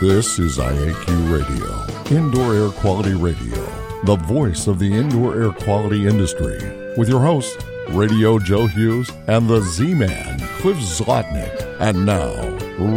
[0.00, 3.66] This is IAQ Radio, Indoor Air Quality Radio,
[4.04, 6.56] the voice of the indoor air quality industry,
[6.96, 11.80] with your hosts, Radio Joe Hughes and the Z Man, Cliff Zlotnick.
[11.80, 12.32] And now,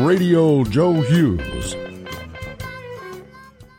[0.05, 1.73] Radio Joe Hughes.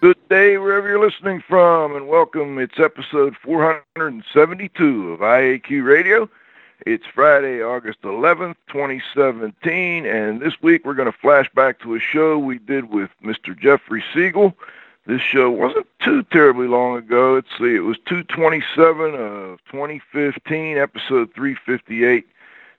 [0.00, 2.59] Good day, wherever you're listening from, and welcome.
[2.59, 6.29] It's episode 472 of IAQ Radio.
[6.85, 12.00] It's Friday, August 11th, 2017, and this week we're going to flash back to a
[12.00, 13.57] show we did with Mr.
[13.57, 14.57] Jeffrey Siegel.
[15.07, 17.35] This show wasn't too terribly long ago.
[17.35, 22.26] Let's see, it was 227 of 2015, episode 358.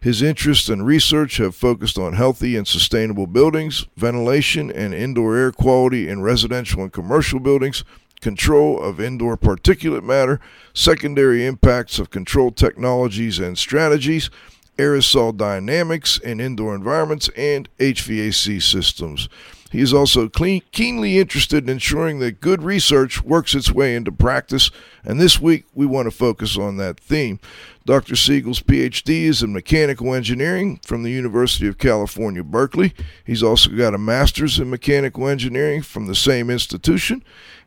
[0.00, 5.50] His interests and research have focused on healthy and sustainable buildings, ventilation and indoor air
[5.50, 7.82] quality in residential and commercial buildings,
[8.20, 10.38] control of indoor particulate matter,
[10.72, 14.30] secondary impacts of control technologies and strategies,
[14.76, 19.28] aerosol dynamics in indoor environments, and HVAC systems.
[19.74, 24.12] He is also clean, keenly interested in ensuring that good research works its way into
[24.12, 24.70] practice,
[25.02, 27.40] and this week we want to focus on that theme.
[27.84, 28.14] Dr.
[28.14, 32.94] Siegel's PhD is in mechanical engineering from the University of California, Berkeley.
[33.24, 37.24] He's also got a master's in mechanical engineering from the same institution,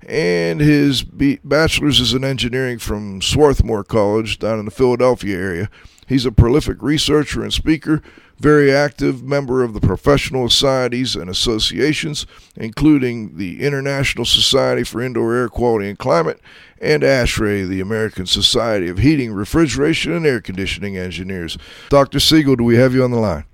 [0.08, 5.70] and his bachelor's is in engineering from Swarthmore College down in the Philadelphia area.
[6.08, 8.02] He's a prolific researcher and speaker,
[8.40, 12.26] very active member of the professional societies and associations,
[12.56, 16.40] including the International Society for Indoor Air Quality and Climate
[16.80, 21.58] and ASHRAE, the American Society of Heating, Refrigeration, and Air Conditioning Engineers.
[21.90, 22.20] Dr.
[22.20, 23.46] Siegel, do we have you on the line?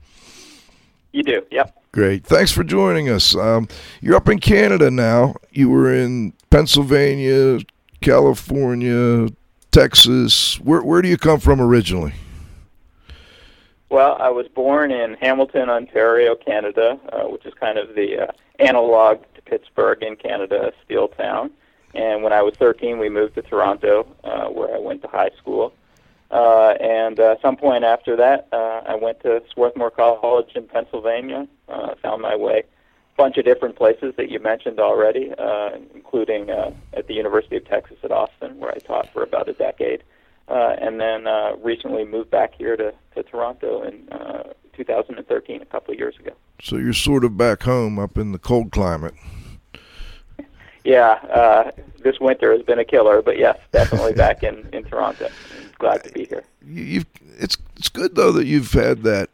[1.11, 1.77] You do, yep.
[1.91, 2.25] Great.
[2.25, 3.35] Thanks for joining us.
[3.35, 3.67] Um,
[4.01, 5.35] you're up in Canada now.
[5.51, 7.59] You were in Pennsylvania,
[8.01, 9.29] California,
[9.71, 10.59] Texas.
[10.59, 12.13] Where, where do you come from originally?
[13.93, 18.31] Well, I was born in Hamilton, Ontario, Canada, uh, which is kind of the uh,
[18.57, 21.51] analog to Pittsburgh in Canada, a steel town.
[21.93, 25.29] And when I was 13, we moved to Toronto, uh, where I went to high
[25.37, 25.73] school.
[26.31, 31.47] Uh, and uh, some point after that, uh, I went to Swarthmore College in Pennsylvania,
[31.69, 36.49] uh, found my way a bunch of different places that you mentioned already, uh, including
[36.49, 40.03] uh, at the University of Texas at Austin, where I taught for about a decade
[40.47, 45.65] uh, and then uh, recently moved back here to, to Toronto in uh, 2013, a
[45.65, 46.31] couple of years ago.
[46.61, 49.13] So you're sort of back home up in the cold climate.
[50.83, 51.71] Yeah, uh,
[52.03, 55.29] this winter has been a killer, but yes, definitely back in, in Toronto.
[55.79, 56.43] Glad to be here.
[56.65, 57.05] You've,
[57.39, 59.29] it's it's good though that you've had that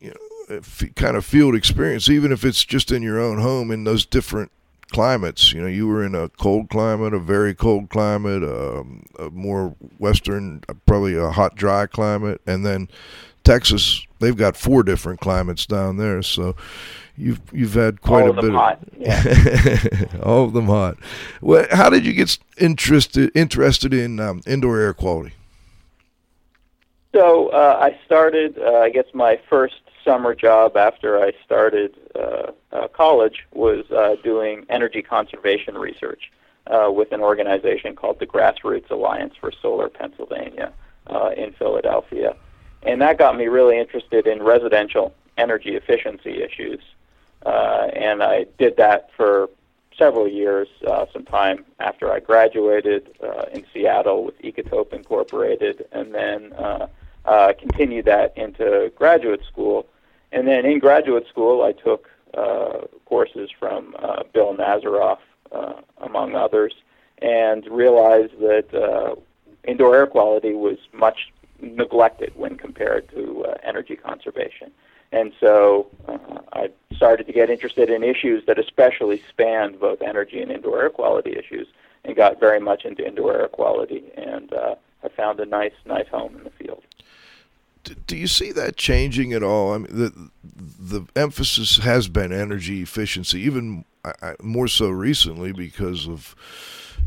[0.00, 0.60] you know
[0.94, 4.50] kind of field experience, even if it's just in your own home in those different
[4.90, 5.52] climates.
[5.52, 9.74] You know, you were in a cold climate, a very cold climate, um, a more
[9.98, 12.88] western, probably a hot, dry climate, and then
[13.44, 14.06] Texas.
[14.20, 16.56] They've got four different climates down there, so
[17.16, 18.80] you've you've had quite all a bit of hot.
[18.98, 20.04] Yeah.
[20.22, 20.96] all of them hot.
[21.40, 25.34] Well, how did you get interested interested in um, indoor air quality?
[27.14, 32.52] So uh, I started, uh, I guess, my first summer job after I started uh,
[32.72, 36.32] uh, college was uh, doing energy conservation research
[36.66, 40.72] uh, with an organization called the Grassroots Alliance for Solar Pennsylvania
[41.08, 42.34] uh, in Philadelphia.
[42.84, 46.80] And that got me really interested in residential energy efficiency issues.
[47.44, 49.50] Uh, and I did that for
[49.98, 56.14] several years, uh, some time after I graduated uh, in Seattle with Ecotope Incorporated, and
[56.14, 56.86] then uh,
[57.26, 59.86] uh, continued that into graduate school.
[60.32, 65.18] And then in graduate school, I took uh, courses from uh, Bill Nazaroff
[65.52, 66.74] uh, among others,
[67.22, 69.14] and realized that uh,
[69.64, 74.70] indoor air quality was much neglected when compared to uh, energy conservation.
[75.10, 80.42] And so uh, I started to get interested in issues that especially spanned both energy
[80.42, 81.66] and indoor air quality issues,
[82.04, 84.04] and got very much into indoor air quality.
[84.16, 86.82] And uh, I found a nice, nice home in the field.
[88.06, 89.72] Do you see that changing at all?
[89.72, 93.84] I mean, the the emphasis has been energy efficiency, even
[94.42, 96.34] more so recently because of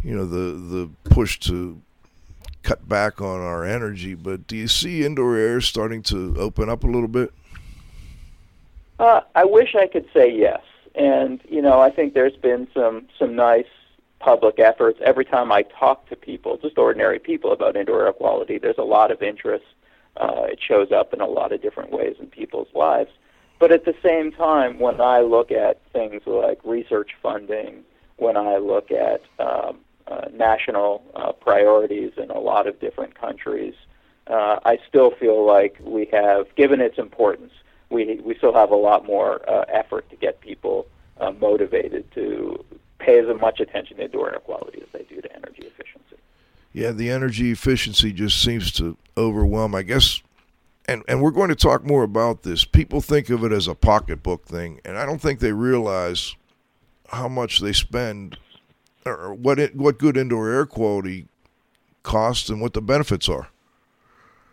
[0.03, 1.81] you know the the push to
[2.63, 4.13] cut back on our energy.
[4.13, 7.33] But do you see indoor air starting to open up a little bit?
[8.99, 10.61] Uh, I wish I could say yes,
[10.95, 13.65] and you know I think there's been some some nice
[14.19, 14.99] public efforts.
[15.03, 18.83] Every time I talk to people, just ordinary people, about indoor air quality, there's a
[18.83, 19.65] lot of interest.
[20.17, 23.11] Uh, it shows up in a lot of different ways in people's lives.
[23.59, 27.83] But at the same time, when I look at things like research funding,
[28.17, 33.75] when I look at um, uh, national uh, priorities in a lot of different countries,
[34.27, 37.53] uh, I still feel like we have, given its importance,
[37.89, 40.87] we we still have a lot more uh, effort to get people
[41.19, 42.63] uh, motivated to
[42.99, 45.20] pay as much attention to indoor air quality as they do.
[46.73, 49.75] Yeah, the energy efficiency just seems to overwhelm.
[49.75, 50.21] I guess,
[50.85, 52.65] and and we're going to talk more about this.
[52.65, 56.35] People think of it as a pocketbook thing, and I don't think they realize
[57.09, 58.37] how much they spend
[59.05, 61.27] or what it, what good indoor air quality
[62.03, 63.49] costs and what the benefits are.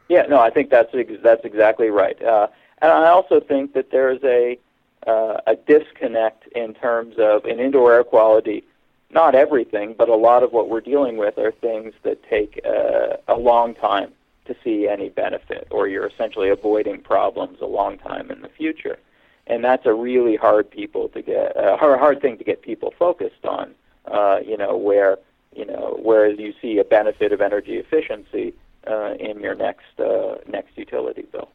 [0.09, 0.93] Yeah, no, I think that's
[1.23, 2.21] that's exactly right.
[2.23, 2.49] Uh,
[2.81, 4.59] and I also think that there's a
[5.07, 8.65] uh, a disconnect in terms of in indoor air quality.
[9.11, 13.17] Not everything, but a lot of what we're dealing with are things that take uh,
[13.27, 14.13] a long time
[14.45, 18.99] to see any benefit, or you're essentially avoiding problems a long time in the future.
[19.47, 22.93] And that's a really hard people to get a uh, hard thing to get people
[22.99, 23.75] focused on.
[24.05, 25.19] Uh, you know, where
[25.55, 28.55] you know, whereas you see a benefit of energy efficiency
[28.87, 31.51] uh, in your next uh, next utility bill.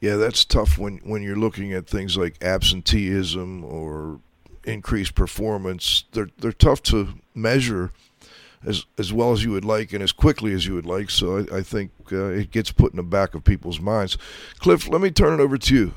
[0.00, 4.20] Yeah, that's tough when when you're looking at things like absenteeism or
[4.66, 6.04] increased performance.
[6.12, 7.92] They're they're tough to measure
[8.66, 11.10] as as well as you would like and as quickly as you would like.
[11.10, 14.16] So I, I think uh, it gets put in the back of people's minds.
[14.58, 15.94] Cliff, let me turn it over to you.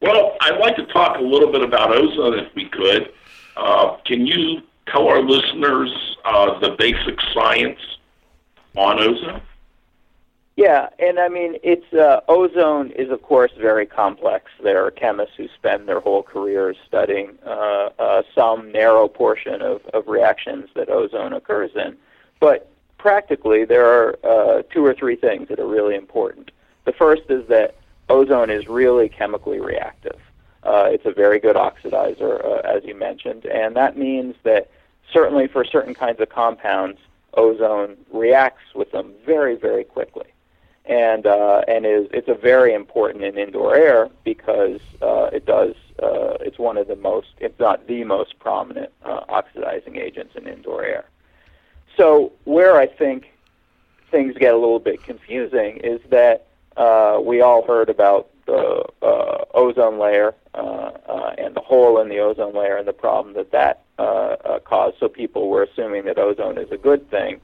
[0.00, 3.12] Well, I'd like to talk a little bit about ozone if we could.
[3.56, 7.78] Uh, can you tell our listeners uh, the basic science
[8.76, 9.42] on ozone?
[10.56, 14.50] Yeah, and I mean, it's uh, ozone is of course very complex.
[14.62, 19.84] There are chemists who spend their whole careers studying uh, uh, some narrow portion of,
[19.94, 21.96] of reactions that ozone occurs in.
[22.38, 26.50] But practically, there are uh, two or three things that are really important.
[26.84, 27.76] The first is that
[28.10, 30.20] ozone is really chemically reactive.
[30.64, 34.70] Uh, it's a very good oxidizer, uh, as you mentioned, and that means that
[35.12, 36.98] certainly for certain kinds of compounds,
[37.34, 40.26] ozone reacts with them very, very quickly
[40.86, 45.74] and uh, and is it's a very important in indoor air because uh, it does
[46.02, 50.46] uh, it's one of the most if not the most prominent uh, oxidizing agents in
[50.46, 51.04] indoor air.
[51.96, 53.32] So where I think
[54.10, 56.46] things get a little bit confusing is that
[56.76, 60.34] uh, we all heard about the uh, ozone layer
[61.38, 63.84] and the hole in the ozone layer and the problem that that
[64.64, 64.98] caused.
[64.98, 67.40] So people were assuming that ozone is a good thing.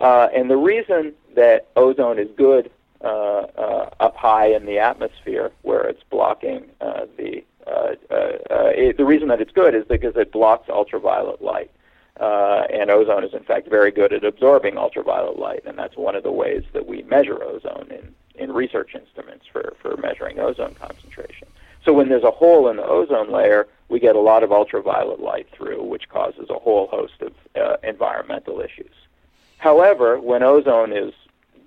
[0.00, 2.70] Uh, and the reason that ozone is good
[3.02, 8.96] uh, uh, up high in the atmosphere, where it's blocking uh, the uh, uh, it,
[8.96, 11.70] the reason that it's good is because it blocks ultraviolet light.
[12.18, 16.22] And ozone is in fact very good at absorbing ultraviolet light, and that's one of
[16.22, 21.48] the ways that we measure ozone in, in research instruments for, for measuring ozone concentration.
[21.84, 25.20] So when there's a hole in the ozone layer, we get a lot of ultraviolet
[25.20, 27.32] light through, which causes a whole host of
[27.82, 28.94] environmental issues.
[29.60, 31.12] However, when ozone is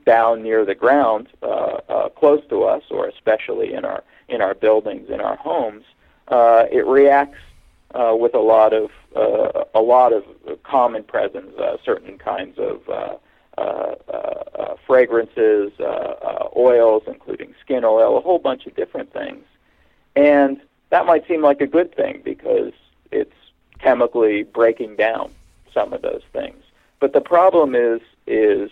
[0.04, 4.56] down near the ground, uh, uh, close to us, or especially in our in our
[4.56, 5.84] buildings, in our homes,
[6.30, 7.38] uh, it reacts
[7.94, 10.24] uh, with a lot of uh, a lot of
[10.64, 13.16] common presence, uh, certain kinds of uh,
[13.60, 19.46] uh, uh, fragrances, uh, uh, oils, including skin oil, a whole bunch of different things,
[20.16, 20.60] and
[20.90, 22.74] that might seem like a good thing because
[23.12, 23.36] it's
[23.78, 25.30] chemically breaking down
[25.72, 26.62] some of those things.
[27.03, 28.72] But the problem is is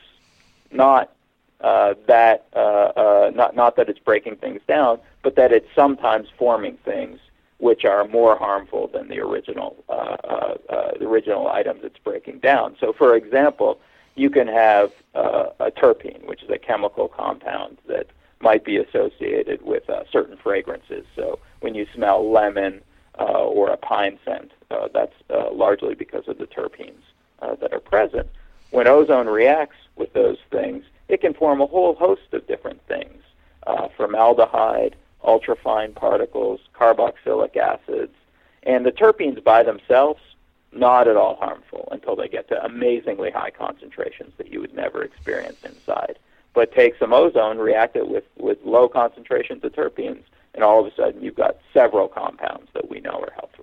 [0.72, 1.12] not
[1.60, 2.60] uh, that uh,
[2.96, 7.20] uh, not not that it's breaking things down, but that it's sometimes forming things
[7.58, 12.40] which are more harmful than the original uh, uh, uh, the original items it's breaking
[12.40, 12.78] down.
[12.80, 13.82] So, for example,
[14.16, 18.08] you can have a terpene, which is a chemical compound that
[18.40, 21.06] might be associated with certain fragrances.
[21.18, 22.80] So, when you smell lemon
[23.20, 24.54] or a pine scent,
[24.94, 25.16] that's
[25.52, 27.04] largely because of the terpenes
[27.42, 28.28] uh, that are present.
[28.72, 33.22] When ozone reacts with those things, it can form a whole host of different things
[33.68, 38.16] uh, formaldehyde, ultrafine particles, carboxylic acids.
[38.64, 40.20] And the terpenes by themselves,
[40.72, 45.04] not at all harmful until they get to amazingly high concentrations that you would never
[45.04, 46.18] experience inside.
[46.54, 50.24] But take some ozone, react it with, with low concentrations of terpenes,
[50.56, 53.61] and all of a sudden you've got several compounds that we know are risks.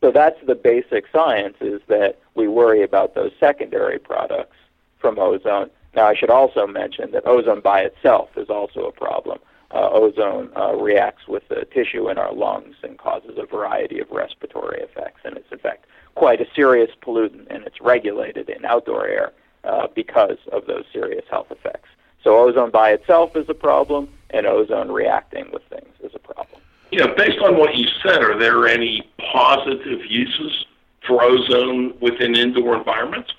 [0.00, 4.56] So that's the basic science is that we worry about those secondary products
[4.98, 5.70] from ozone.
[5.94, 9.38] Now I should also mention that ozone by itself is also a problem.
[9.72, 14.08] Uh, ozone uh, reacts with the tissue in our lungs and causes a variety of
[14.10, 19.06] respiratory effects, and it's in fact quite a serious pollutant, and it's regulated in outdoor
[19.06, 19.32] air
[19.64, 21.88] uh, because of those serious health effects.
[22.22, 26.60] So ozone by itself is a problem, and ozone reacting with things is a problem.
[26.90, 30.66] You know, based on what you said, are there any positive uses
[31.06, 33.32] for ozone within indoor environments?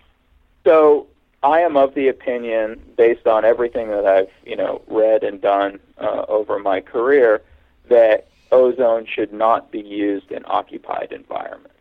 [0.65, 1.07] So
[1.43, 5.79] I am of the opinion, based on everything that I've you know read and done
[5.97, 7.41] uh, over my career,
[7.89, 11.73] that ozone should not be used in occupied environments.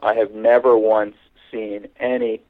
[0.00, 1.16] I have never once
[1.50, 2.40] seen any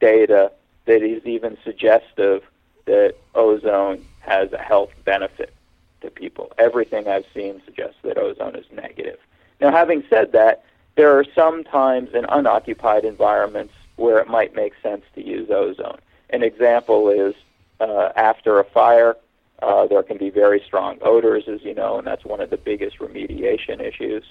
[0.00, 0.52] data
[0.86, 2.42] that is even suggestive
[2.86, 5.52] that ozone has a health benefit
[6.00, 6.52] to people.
[6.58, 9.18] Everything I've seen suggests that ozone is negative.
[9.60, 10.64] Now, having said that,
[10.96, 15.98] there are some times in unoccupied environments where it might make sense to use ozone.
[16.30, 17.34] An example is
[17.80, 19.16] uh, after a fire,
[19.62, 22.56] uh, there can be very strong odors, as you know, and that's one of the
[22.56, 24.24] biggest remediation issues.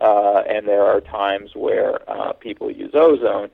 [0.00, 3.50] Uh, and there are times where uh, people use ozone,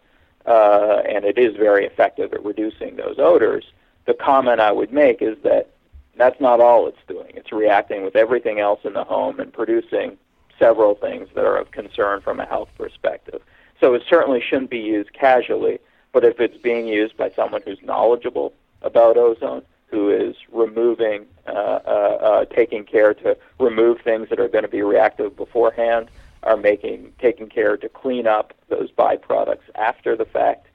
[0.47, 3.65] uh, and it is very effective at reducing those odors.
[4.07, 5.71] The comment I would make is that
[6.19, 7.33] that's not all it's doing.
[7.35, 10.17] It's reacting with everything else in the home and producing
[10.59, 13.41] several things that are of concern from a health perspective.
[13.81, 15.79] So it certainly shouldn't be used casually,
[16.13, 21.51] but if it's being used by someone who's knowledgeable about ozone, who is removing, uh,
[21.51, 26.11] uh, uh, taking care to remove things that are going to be reactive beforehand,
[26.43, 30.67] are making, taking care to clean up those byproducts after the fact,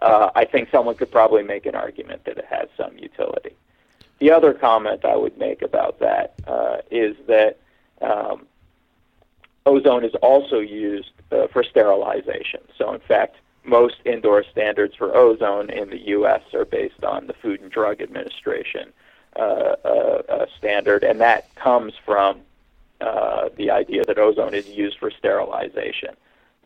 [0.00, 3.54] uh, I think someone could probably make an argument that it has some utility.
[4.22, 7.58] The other comment I would make about that uh, is that
[8.00, 8.46] um,
[9.66, 12.60] ozone is also used uh, for sterilization.
[12.78, 16.42] So, in fact, most indoor standards for ozone in the U.S.
[16.54, 18.92] are based on the Food and Drug Administration
[19.34, 19.40] uh,
[19.84, 22.42] uh, uh, standard, and that comes from
[23.00, 26.10] uh, the idea that ozone is used for sterilization.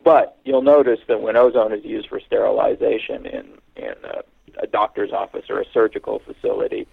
[0.03, 4.21] But you'll notice that when ozone is used for sterilization in, in a,
[4.59, 6.87] a doctor's office or a surgical facility,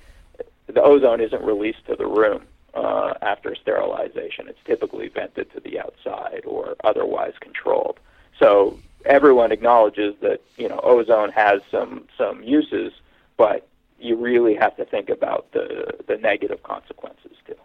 [0.75, 2.43] the ozone isn't released to the room
[2.75, 4.49] uh, after sterilization.
[4.49, 7.99] It's typically vented to the outside or otherwise controlled.
[8.38, 12.93] So everyone acknowledges that you know ozone has some some uses,
[13.37, 13.66] but
[13.99, 17.57] you really have to think about the the negative consequences too.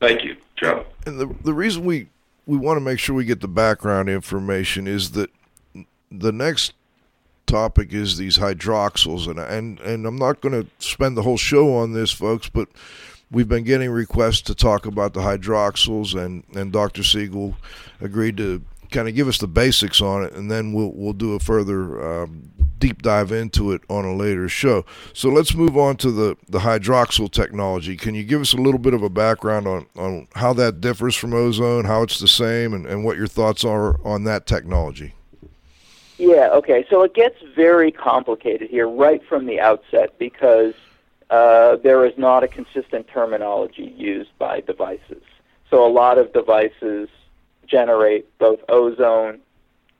[0.00, 0.86] Thank you, Joe.
[1.06, 2.08] And the the reason we
[2.46, 5.30] we want to make sure we get the background information is that
[6.10, 6.72] the next
[7.48, 11.74] topic is these hydroxyls and and and I'm not going to spend the whole show
[11.74, 12.68] on this folks but
[13.30, 17.02] we've been getting requests to talk about the hydroxyls and and Dr.
[17.02, 17.56] Siegel
[18.00, 21.34] agreed to kind of give us the basics on it, and then we'll we'll do
[21.34, 24.84] a further um, deep dive into it on a later show.
[25.12, 27.96] So let's move on to the the hydroxyl technology.
[27.96, 31.14] Can you give us a little bit of a background on on how that differs
[31.14, 35.14] from ozone, how it's the same, and, and what your thoughts are on that technology?
[36.18, 36.50] Yeah.
[36.52, 36.84] Okay.
[36.90, 40.74] So it gets very complicated here right from the outset because
[41.30, 45.22] uh, there is not a consistent terminology used by devices.
[45.70, 47.08] So a lot of devices
[47.66, 49.40] generate both ozone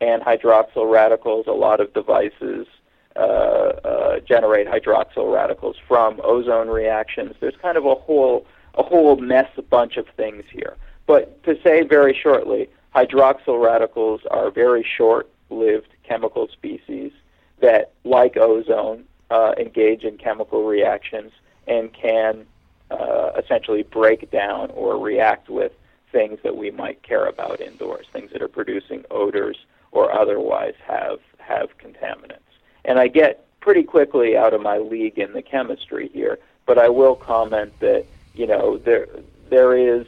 [0.00, 1.46] and hydroxyl radicals.
[1.46, 2.66] A lot of devices
[3.14, 7.34] uh, uh, generate hydroxyl radicals from ozone reactions.
[7.40, 10.76] There's kind of a whole a whole mess, a bunch of things here.
[11.06, 17.12] But to say very shortly, hydroxyl radicals are very short-lived chemical species
[17.60, 21.32] that, like ozone, uh, engage in chemical reactions
[21.66, 22.46] and can
[22.90, 25.72] uh, essentially break down or react with
[26.10, 29.58] things that we might care about indoors, things that are producing odors
[29.92, 32.38] or otherwise have have contaminants.
[32.84, 36.88] And I get pretty quickly out of my league in the chemistry here, but I
[36.88, 39.06] will comment that you know there
[39.50, 40.06] there is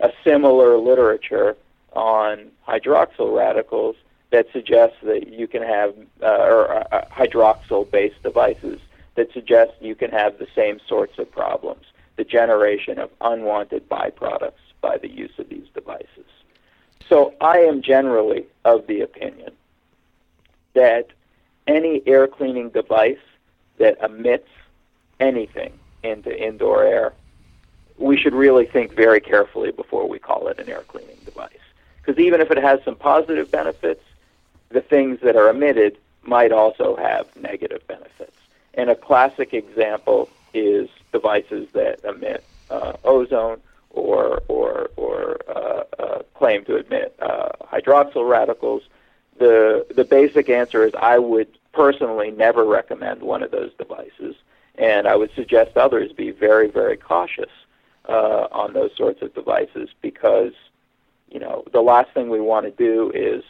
[0.00, 1.56] a similar literature
[1.92, 3.96] on hydroxyl radicals
[4.30, 8.80] that suggests that you can have uh, or uh, hydroxyl based devices
[9.14, 14.52] that suggest you can have the same sorts of problems the generation of unwanted byproducts
[14.80, 16.24] by the use of these devices.
[17.08, 19.52] So I am generally of the opinion
[20.74, 21.08] that
[21.66, 23.18] any air cleaning device
[23.78, 24.48] that emits
[25.20, 27.12] anything into indoor air,
[27.98, 31.52] we should really think very carefully before we call it an air cleaning device.
[31.98, 34.02] Because even if it has some positive benefits,
[34.70, 38.36] the things that are emitted might also have negative benefits.
[38.74, 46.22] And a classic example is devices that emit uh, ozone or or or uh, uh,
[46.34, 48.82] claim to emit uh, hydroxyl radicals.
[49.38, 54.36] The the basic answer is I would personally never recommend one of those devices,
[54.76, 57.50] and I would suggest others be very very cautious
[58.08, 60.52] uh, on those sorts of devices because
[61.30, 63.42] you know the last thing we want to do is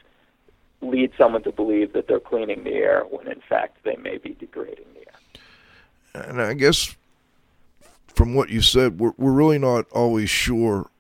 [0.83, 4.37] lead someone to believe that they're cleaning the air when in fact they may be
[4.39, 6.25] degrading the air.
[6.29, 6.95] And I guess
[8.15, 10.91] from what you said, we're, we're really not always sure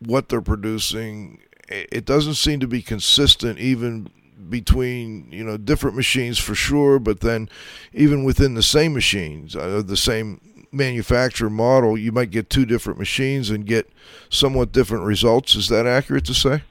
[0.00, 1.40] what they're producing.
[1.68, 4.10] It doesn't seem to be consistent even
[4.48, 7.48] between you know different machines for sure, but then
[7.92, 10.40] even within the same machines, uh, the same
[10.72, 13.90] manufacturer model, you might get two different machines and get
[14.28, 15.54] somewhat different results.
[15.54, 16.62] Is that accurate to say?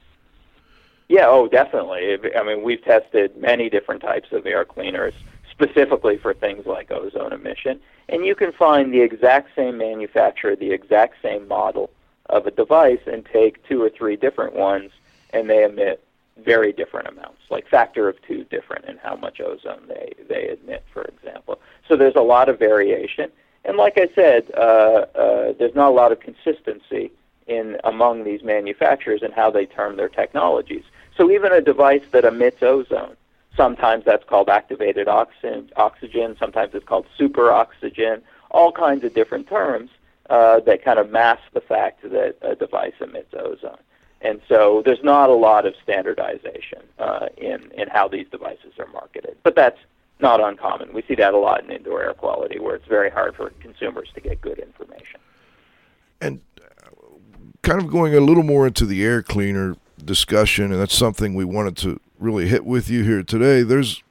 [1.07, 2.17] Yeah, oh, definitely.
[2.35, 5.13] I mean, we've tested many different types of air cleaners
[5.51, 10.71] specifically for things like ozone emission, and you can find the exact same manufacturer, the
[10.71, 11.89] exact same model
[12.27, 14.91] of a device, and take two or three different ones,
[15.31, 16.03] and they emit
[16.43, 20.83] very different amounts, like factor of two different in how much ozone they, they emit,
[20.91, 21.59] for example.
[21.88, 23.31] So there's a lot of variation.
[23.63, 27.12] And like I said, uh, uh, there's not a lot of consistency
[27.47, 30.83] in among these manufacturers and how they term their technologies.
[31.17, 33.15] So even a device that emits ozone,
[33.55, 39.48] sometimes that's called activated oxygen, oxygen sometimes it's called super oxygen, all kinds of different
[39.48, 39.89] terms
[40.29, 43.77] uh, that kind of mask the fact that a device emits ozone.
[44.22, 48.87] And so there's not a lot of standardization uh, in, in how these devices are
[48.87, 49.37] marketed.
[49.44, 49.77] But that's
[50.20, 50.94] not uncommon.
[50.94, 54.09] We see that a lot in indoor air quality where it's very hard for consumers
[54.16, 55.20] to get good information.
[56.22, 56.90] And uh,
[57.61, 61.46] kind of going a little more into the air cleaner discussion, and that's something we
[61.46, 63.62] wanted to really hit with you here today.
[63.62, 64.03] There's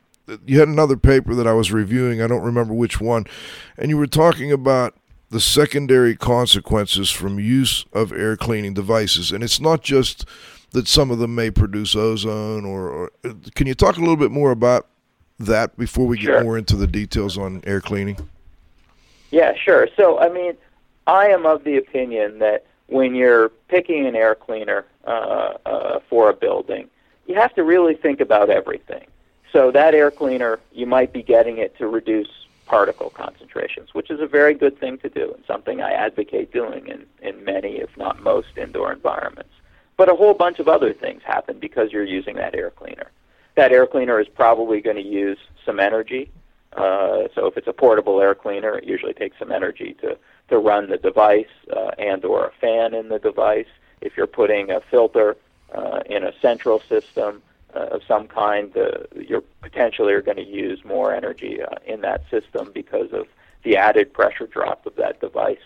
[0.47, 3.27] you had another paper that I was reviewing, I don't remember which one,
[3.77, 4.94] and you were talking about
[5.31, 9.33] the secondary consequences from use of air cleaning devices.
[9.33, 10.25] And it's not just
[10.70, 13.11] that some of them may produce ozone or, or
[13.55, 14.87] can you talk a little bit more about
[15.40, 16.44] that before we get sure.
[16.44, 18.16] more into the details on air cleaning?
[19.33, 19.88] Yeah, sure.
[19.97, 20.55] So, I mean,
[21.09, 26.31] I am of the opinion that when you're picking an air cleaner uh, uh, for
[26.31, 26.88] a building,
[27.27, 29.07] you have to really think about everything.
[29.53, 32.29] So that air cleaner, you might be getting it to reduce
[32.67, 36.87] particle concentrations, which is a very good thing to do and something I advocate doing
[36.88, 39.53] in, in many, if not most, indoor environments.
[39.97, 43.11] But a whole bunch of other things happen because you're using that air cleaner.
[43.55, 46.31] That air cleaner is probably going to use some energy.
[46.73, 50.59] Uh, so if it's a portable air cleaner, it usually takes some energy to, to
[50.59, 53.69] run the device uh, and or a fan in the device.
[54.05, 55.37] If you're putting a filter
[55.75, 57.43] uh, in a central system,
[57.75, 62.03] uh, of some kind, uh, you're potentially are going to use more energy uh, in
[62.03, 63.27] that system because of
[63.64, 65.59] the added pressure drop of that device.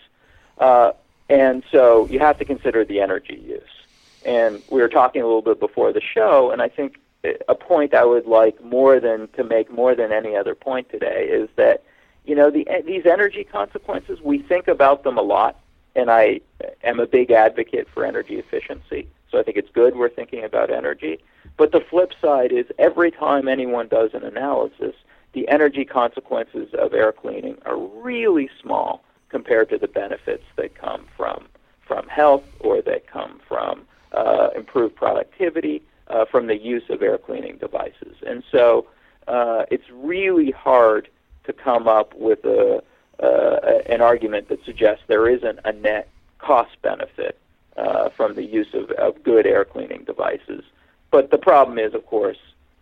[0.57, 0.91] Uh,
[1.29, 3.85] and so you have to consider the energy use.
[4.25, 6.99] And we were talking a little bit before the show, and I think
[7.47, 11.27] a point I would like more than to make more than any other point today
[11.29, 11.83] is that
[12.25, 15.59] you know the, these energy consequences we think about them a lot,
[15.95, 16.41] and I
[16.83, 19.07] am a big advocate for energy efficiency.
[19.31, 21.19] So I think it's good we're thinking about energy.
[21.57, 24.95] But the flip side is every time anyone does an analysis,
[25.33, 31.05] the energy consequences of air cleaning are really small compared to the benefits that come
[31.15, 31.47] from
[31.85, 37.17] from health or that come from uh, improved productivity uh, from the use of air
[37.17, 38.15] cleaning devices.
[38.25, 38.85] And so
[39.27, 41.09] uh, it's really hard
[41.45, 42.83] to come up with a,
[43.21, 47.37] uh, an argument that suggests there isn't a net cost benefit
[47.77, 50.63] uh, from the use of, of good air cleaning devices.
[51.11, 52.37] But the problem is, of course,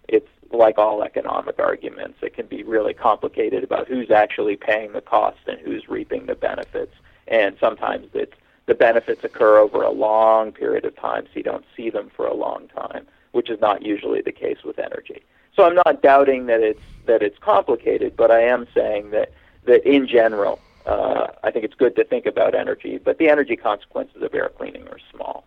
[0.07, 2.19] it's like all economic arguments.
[2.21, 6.35] It can be really complicated about who's actually paying the cost and who's reaping the
[6.35, 6.93] benefits.
[7.27, 8.33] And sometimes it's,
[8.65, 12.25] the benefits occur over a long period of time, so you don't see them for
[12.25, 15.23] a long time, which is not usually the case with energy.
[15.55, 19.31] So I'm not doubting that it's that it's complicated, but I am saying that
[19.67, 23.55] that in general, uh, I think it's good to think about energy, but the energy
[23.55, 25.45] consequences of air cleaning are small.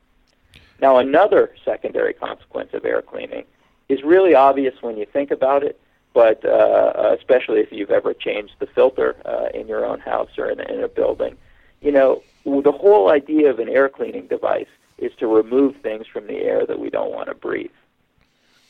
[0.81, 3.45] Now, another secondary consequence of air cleaning
[3.89, 5.81] is really obvious when you think about it,
[6.15, 10.51] but uh, especially if you've ever changed the filter uh, in your own house or
[10.51, 11.37] in, in a building.
[11.81, 16.27] You know, the whole idea of an air cleaning device is to remove things from
[16.27, 17.71] the air that we don't want to breathe.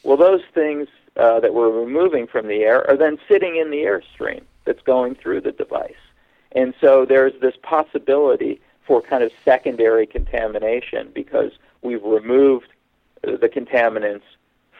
[0.04, 3.78] Well, those things uh, that we're removing from the air are then sitting in the
[3.78, 5.94] airstream that's going through the device.
[6.52, 12.68] And so there's this possibility for kind of secondary contamination because we've removed
[13.22, 14.22] the contaminants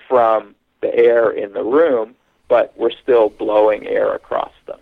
[0.09, 2.15] from the air in the room,
[2.49, 4.81] but we're still blowing air across them.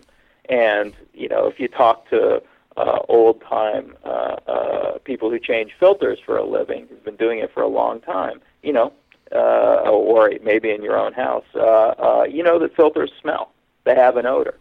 [0.49, 2.41] And, you know, if you talk to
[2.77, 7.39] uh, old time uh, uh, people who change filters for a living, who've been doing
[7.39, 8.93] it for a long time, you know,
[9.31, 13.51] uh, or maybe in your own house, uh, uh, you know that filters smell.
[13.83, 14.57] They have an odor.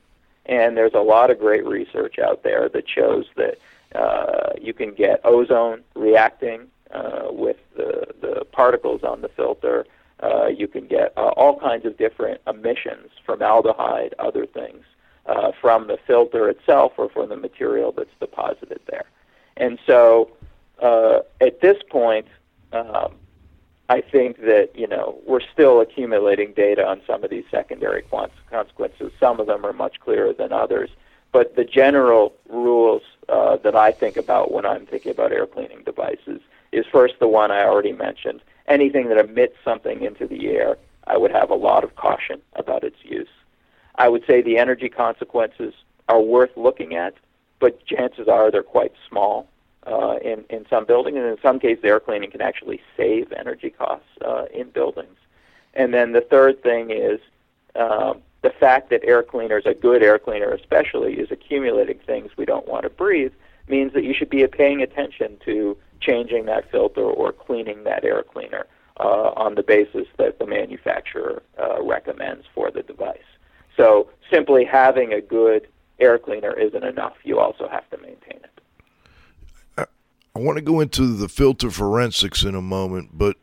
[0.48, 3.58] And there's a lot of great research out there that shows that
[3.94, 9.86] uh, you can get ozone reacting uh, with the, the particles on the filter.
[10.20, 14.84] Uh, you can get uh, all kinds of different emissions, formaldehyde, other things,
[15.26, 19.04] uh, from the filter itself or from the material that's deposited there.
[19.56, 20.30] And so
[20.80, 22.26] uh, at this point,
[22.72, 23.14] um,
[23.88, 29.12] I think that you know we're still accumulating data on some of these secondary consequences.
[29.18, 30.90] Some of them are much clearer than others,
[31.32, 35.82] but the general rules uh, that I think about when I'm thinking about air cleaning
[35.84, 36.40] devices
[36.72, 38.42] is first the one I already mentioned.
[38.66, 42.84] Anything that emits something into the air, I would have a lot of caution about
[42.84, 43.28] its use.
[43.94, 45.72] I would say the energy consequences
[46.08, 47.14] are worth looking at,
[47.58, 49.48] but chances are they're quite small
[49.86, 53.70] uh, in, in some buildings, and in some cases, air cleaning can actually save energy
[53.70, 55.16] costs uh, in buildings.
[55.74, 57.20] And then the third thing is
[57.76, 62.44] um, the fact that air cleaners, a good air cleaner especially, is accumulating things we
[62.44, 63.32] don't want to breathe,
[63.68, 68.22] means that you should be paying attention to changing that filter or cleaning that air
[68.22, 68.66] cleaner
[69.00, 73.18] uh, on the basis that the manufacturer uh, recommends for the device.
[73.76, 77.14] So simply having a good air cleaner isn't enough.
[77.24, 78.57] You also have to maintain it.
[80.38, 83.36] I want to go into the filter forensics in a moment, but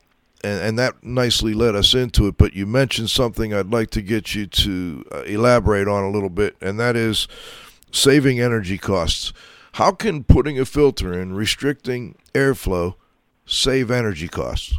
[0.46, 2.38] and, and that nicely led us into it.
[2.38, 6.30] But you mentioned something I'd like to get you to uh, elaborate on a little
[6.30, 7.28] bit, and that is
[7.92, 9.34] saving energy costs.
[9.74, 12.96] How can putting a filter in, restricting airflow,
[13.46, 14.76] save energy costs?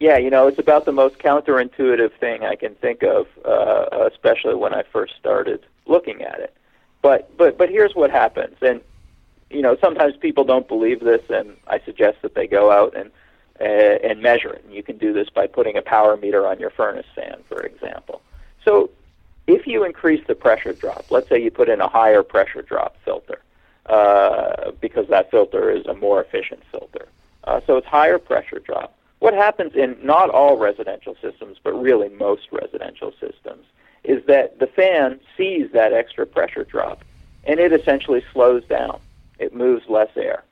[0.00, 4.56] Yeah, you know, it's about the most counterintuitive thing I can think of, uh, especially
[4.56, 6.56] when I first started looking at it.
[7.02, 8.80] But but but here's what happens, and
[9.50, 13.10] you know, sometimes people don't believe this, and I suggest that they go out and
[13.60, 14.64] uh, and measure it.
[14.64, 17.60] And you can do this by putting a power meter on your furnace fan, for
[17.60, 18.22] example.
[18.64, 18.90] So,
[19.46, 22.96] if you increase the pressure drop, let's say you put in a higher pressure drop
[23.04, 23.42] filter,
[23.86, 27.08] uh, because that filter is a more efficient filter.
[27.44, 28.94] Uh, so it's higher pressure drop.
[29.18, 33.66] What happens in not all residential systems, but really most residential systems,
[34.04, 37.04] is that the fan sees that extra pressure drop,
[37.44, 39.00] and it essentially slows down
[39.40, 40.44] it moves less air.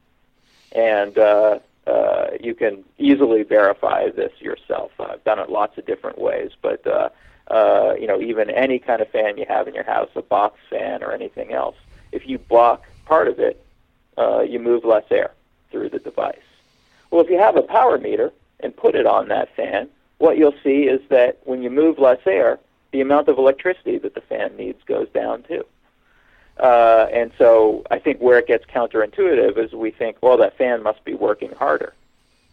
[0.72, 4.90] And uh, uh, you can easily verify this yourself.
[4.98, 7.10] I've done it lots of different ways, but uh,
[7.48, 10.58] uh, you know, even any kind of fan you have in your house, a box
[10.68, 11.76] fan or anything else,
[12.12, 13.64] if you block part of it,
[14.16, 15.30] uh, you move less air
[15.70, 16.36] through the device.
[17.10, 20.54] Well, if you have a power meter and put it on that fan, what you'll
[20.62, 22.58] see is that when you move less air,
[22.90, 25.64] the amount of electricity that the fan needs goes down too.
[26.58, 30.82] Uh, and so I think where it gets counterintuitive is we think, well, that fan
[30.82, 31.94] must be working harder.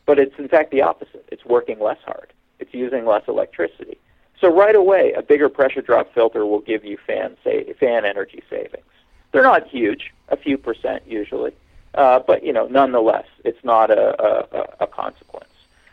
[0.05, 1.25] But it's in fact the opposite.
[1.31, 2.31] It's working less hard.
[2.59, 3.97] It's using less electricity.
[4.39, 8.43] So right away, a bigger pressure drop filter will give you fan sa- fan energy
[8.49, 8.85] savings.
[9.31, 11.53] They're not huge, a few percent usually,
[11.95, 15.49] uh, but you know, nonetheless, it's not a, a, a consequence,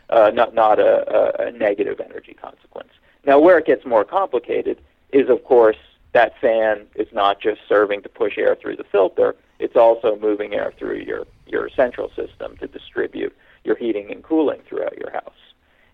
[0.09, 2.91] uh, not not a, a negative energy consequence.
[3.25, 4.77] Now, where it gets more complicated
[5.11, 5.77] is, of course,
[6.13, 10.53] that fan is not just serving to push air through the filter, it's also moving
[10.53, 15.33] air through your, your central system to distribute your heating and cooling throughout your house.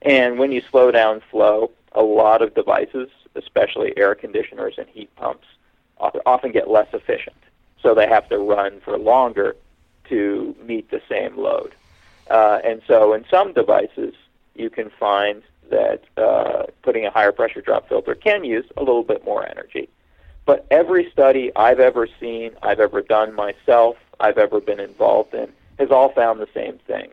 [0.02, 5.14] And when you slow down flow, a lot of devices, especially air conditioners and heat
[5.16, 5.48] pumps,
[6.26, 7.36] often get less efficient.
[7.82, 9.56] So they have to run for longer
[10.10, 11.74] to meet the same load.
[12.30, 14.14] Uh, and so in some devices,
[14.56, 19.04] you can find that uh, putting a higher pressure drop filter can use a little
[19.04, 19.90] bit more energy.
[20.50, 25.48] But every study I've ever seen, I've ever done myself, I've ever been involved in,
[25.78, 27.12] has all found the same thing.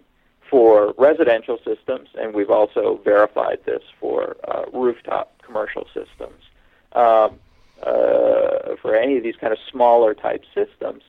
[0.49, 6.44] For residential systems, and we've also verified this for uh, rooftop commercial systems,
[6.92, 7.38] um,
[7.83, 11.03] uh, for any of these kind of smaller type systems,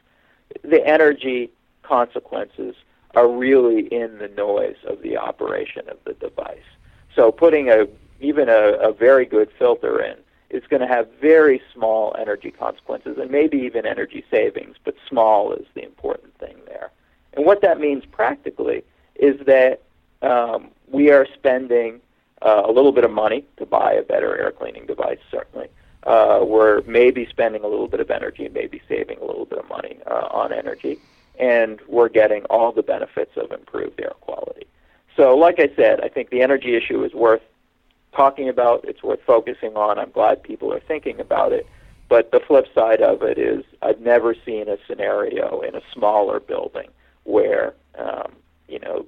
[0.64, 1.50] the energy
[1.84, 2.76] consequences
[3.16, 6.68] are really in the noise of the operation of the device.
[7.16, 7.88] So putting a
[8.20, 10.18] even a, a very good filter in
[10.50, 15.52] is going to have very small energy consequences and maybe even energy savings, but small
[15.54, 16.92] is the important thing there.
[17.34, 18.84] And what that means practically
[19.16, 19.82] is that
[20.22, 22.02] um, we are spending
[22.42, 25.68] uh, a little bit of money to buy a better air cleaning device, certainly.
[26.04, 29.68] Uh, we're maybe spending a little bit of energy, maybe saving a little bit of
[29.68, 30.98] money uh, on energy,
[31.40, 34.66] and we're getting all the benefits of improved air quality.
[35.16, 37.42] So, like I said, I think the energy issue is worth
[38.18, 38.84] talking about.
[38.84, 40.00] It's worth focusing on.
[40.00, 41.66] I'm glad people are thinking about it.
[42.10, 46.40] But the flip side of it is, I've never seen a scenario in a smaller
[46.40, 46.90] building
[47.24, 48.32] where, um,
[48.68, 49.06] you know,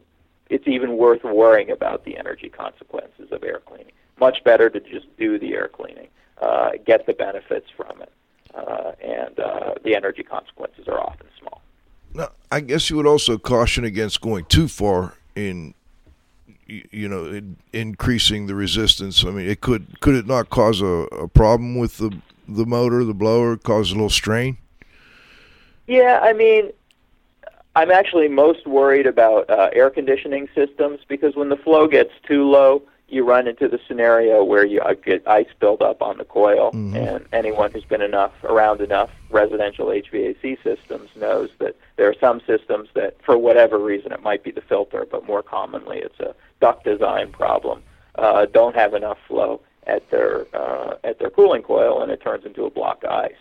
[0.49, 3.93] it's even worth worrying about the energy consequences of air cleaning.
[4.19, 6.09] Much better to just do the air cleaning,
[6.41, 8.11] uh, get the benefits from it,
[8.53, 11.61] uh, and uh, the energy consequences are often small.
[12.13, 15.73] Now, I guess you would also caution against going too far in,
[16.91, 19.23] you know, in increasing the resistance.
[19.23, 23.03] I mean, it could could it not cause a, a problem with the the motor,
[23.03, 24.57] the blower, cause a little strain?
[25.87, 26.71] Yeah, I mean,
[27.75, 32.49] I'm actually most worried about uh, air conditioning systems because when the flow gets too
[32.49, 36.25] low, you run into the scenario where you uh, get ice build up on the
[36.25, 36.95] coil, mm-hmm.
[36.95, 42.41] and anyone who's been enough around enough residential HVAC systems knows that there are some
[42.45, 46.35] systems that, for whatever reason, it might be the filter, but more commonly it's a
[46.61, 47.81] duct design problem,
[48.15, 52.45] uh, don't have enough flow at their uh, at their cooling coil, and it turns
[52.45, 53.31] into a block of ice.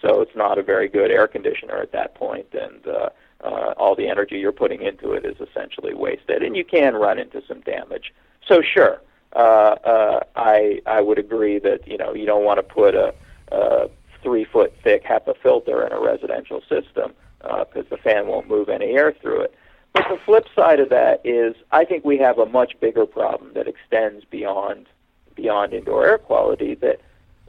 [0.00, 3.10] So it's not a very good air conditioner at that point, and uh,
[3.44, 7.18] uh, all the energy you're putting into it is essentially wasted, and you can run
[7.18, 8.12] into some damage.
[8.46, 9.00] So sure,
[9.34, 13.14] uh, uh, I I would agree that you know you don't want to put a,
[13.52, 13.88] a
[14.22, 18.68] three foot thick HEPA filter in a residential system because uh, the fan won't move
[18.68, 19.54] any air through it.
[19.92, 23.54] But the flip side of that is I think we have a much bigger problem
[23.54, 24.86] that extends beyond
[25.34, 27.00] beyond indoor air quality that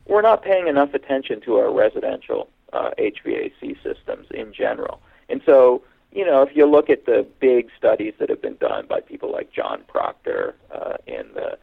[0.07, 5.01] we're not paying enough attention to our residential uh, HVAC systems in general.
[5.29, 8.87] And so, you know, if you look at the big studies that have been done
[8.87, 11.57] by people like John Proctor uh, in the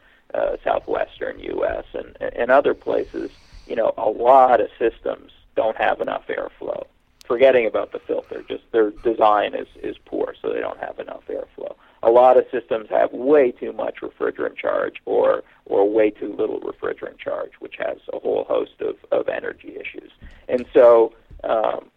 [0.63, 1.85] southwestern U.S.
[1.95, 3.31] and, and other places,
[3.67, 6.85] you know, a lot of systems don't have enough airflow.
[7.27, 11.23] Forgetting about the filter, just their design is, is poor, so they don't have enough
[11.29, 11.75] airflow.
[12.03, 16.61] A lot of systems have way too much refrigerant charge or, or way too little
[16.61, 20.11] refrigerant charge, which has a whole host of, of energy issues.
[20.49, 21.13] And so,
[21.45, 21.91] um,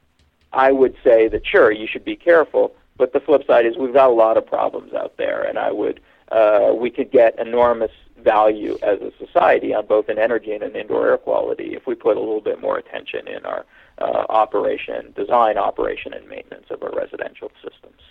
[0.53, 3.93] I would say that sure you should be careful, but the flip side is we've
[3.93, 7.91] got a lot of problems out there, and I would uh, we could get enormous
[8.23, 11.95] value as a society on both an energy and an indoor air quality if we
[11.95, 13.65] put a little bit more attention in our
[13.99, 18.01] uh, operation, design, operation, and maintenance of our residential systems.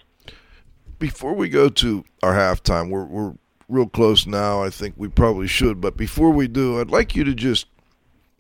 [0.99, 3.35] Before we go to our halftime, we're we're
[3.69, 4.63] real close now.
[4.63, 7.67] I think we probably should, but before we do, I'd like you to just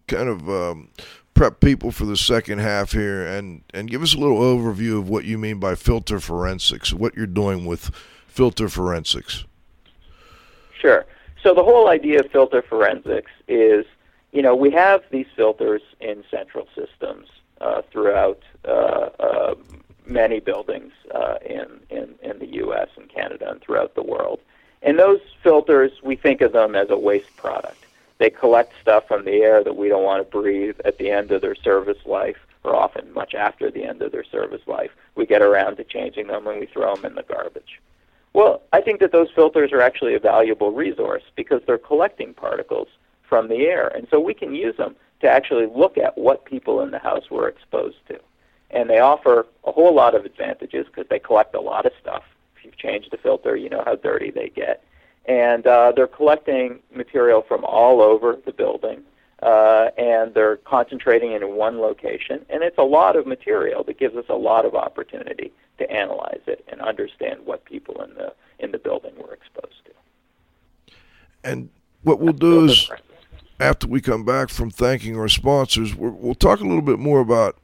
[0.06, 0.90] kind of um,
[1.34, 5.08] prep people for the second half here and, and give us a little overview of
[5.08, 7.90] what you mean by filter forensics, what you're doing with
[8.26, 9.44] filter forensics.
[10.78, 11.06] Sure.
[11.42, 13.86] So the whole idea of filter forensics is,
[14.32, 17.28] you know, we have these filters in central systems
[17.60, 19.54] uh, throughout uh, uh,
[20.06, 22.88] many buildings uh, in, in, in the U.S.
[22.96, 24.40] and Canada and throughout the world.
[24.82, 27.86] And those filters, we think of them as a waste product.
[28.18, 31.32] They collect stuff from the air that we don't want to breathe at the end
[31.32, 34.90] of their service life, or often much after the end of their service life.
[35.14, 37.80] We get around to changing them and we throw them in the garbage.
[38.32, 42.88] Well, I think that those filters are actually a valuable resource because they're collecting particles
[43.22, 43.88] from the air.
[43.88, 47.30] And so we can use them to actually look at what people in the house
[47.30, 48.18] were exposed to.
[48.70, 52.22] And they offer a whole lot of advantages because they collect a lot of stuff.
[52.56, 54.84] If you've changed the filter, you know how dirty they get
[55.26, 59.02] and uh, they're collecting material from all over the building,
[59.42, 62.44] uh, and they're concentrating in one location.
[62.50, 66.40] And it's a lot of material that gives us a lot of opportunity to analyze
[66.46, 70.94] it and understand what people in the in the building were exposed to.
[71.42, 71.70] And
[72.02, 72.90] what we'll do is,
[73.58, 77.56] after we come back from thanking our sponsors, we'll talk a little bit more about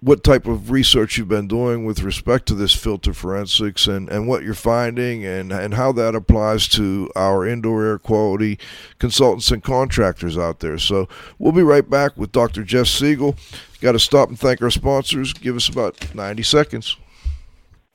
[0.00, 4.26] what type of research you've been doing with respect to this filter forensics and, and
[4.26, 8.58] what you're finding and, and how that applies to our indoor air quality
[8.98, 10.78] consultants and contractors out there.
[10.78, 11.06] So
[11.38, 12.64] we'll be right back with Dr.
[12.64, 13.36] Jeff Siegel.
[13.82, 15.34] Got to stop and thank our sponsors.
[15.34, 16.96] Give us about 90 seconds.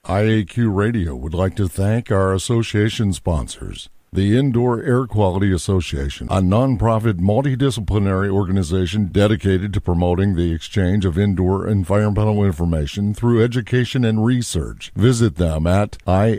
[0.06, 6.42] IAQ Radio would like to thank our association sponsors the Indoor Air Quality Association, a
[6.42, 14.26] nonprofit multidisciplinary organization dedicated to promoting the exchange of indoor environmental information through education and
[14.26, 14.92] research.
[14.96, 16.32] Visit them at iaq.org.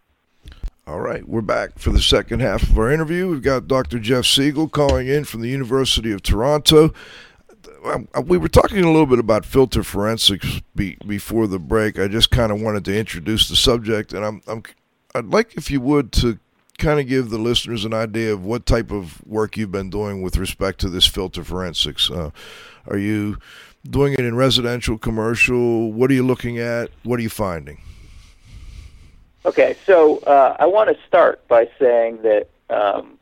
[0.85, 3.29] All right, we're back for the second half of our interview.
[3.29, 3.99] We've got Dr.
[3.99, 6.93] Jeff Siegel calling in from the University of Toronto.
[8.25, 11.97] We were talking a little bit about filter forensics be, before the break.
[11.97, 14.63] I just kind of wanted to introduce the subject, and I'm, I'm
[15.15, 16.37] I'd like if you would to
[16.77, 20.21] kind of give the listeners an idea of what type of work you've been doing
[20.21, 22.11] with respect to this filter forensics.
[22.11, 22.31] Uh,
[22.87, 23.37] are you
[23.89, 25.93] doing it in residential, commercial?
[25.93, 26.89] What are you looking at?
[27.03, 27.79] What are you finding?
[29.45, 33.19] Okay, so uh, I want to start by saying that um,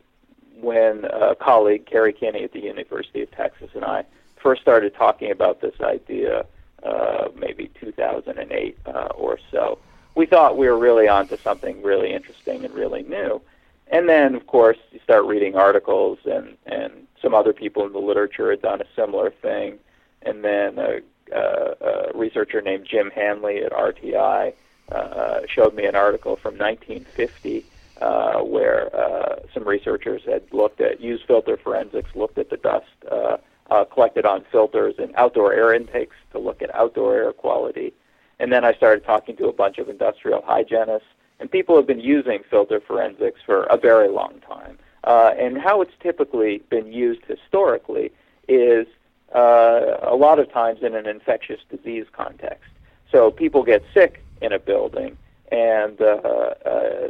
[0.59, 4.05] when a colleague, Kerry Kinney at the University of Texas, and I
[4.35, 6.45] first started talking about this idea,
[6.83, 9.79] uh, maybe 2008 uh, or so,
[10.13, 13.41] we thought we were really onto something really interesting and really new.
[13.87, 17.99] And then, of course, you start reading articles, and, and some other people in the
[17.99, 19.79] literature had done a similar thing.
[20.21, 20.99] And then a,
[21.33, 24.53] a, a researcher named Jim Hanley at RTI
[24.91, 27.65] uh, showed me an article from 1950
[28.01, 32.87] uh, where uh, some researchers had looked at used filter forensics, looked at the dust
[33.11, 33.37] uh,
[33.69, 37.93] uh, collected on filters and outdoor air intakes to look at outdoor air quality.
[38.39, 41.05] And then I started talking to a bunch of industrial hygienists,
[41.39, 44.77] and people have been using filter forensics for a very long time.
[45.03, 48.11] Uh, and how it's typically been used historically
[48.47, 48.87] is
[49.33, 52.69] uh, a lot of times in an infectious disease context.
[53.11, 55.17] So people get sick in a building,
[55.51, 56.53] and uh, uh,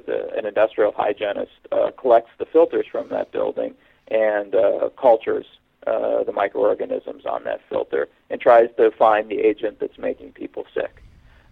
[0.06, 3.74] the, an industrial hygienist uh, collects the filters from that building
[4.10, 5.46] and uh, cultures
[5.88, 10.66] uh, the microorganisms on that filter and tries to find the agent that's making people
[10.74, 11.02] sick.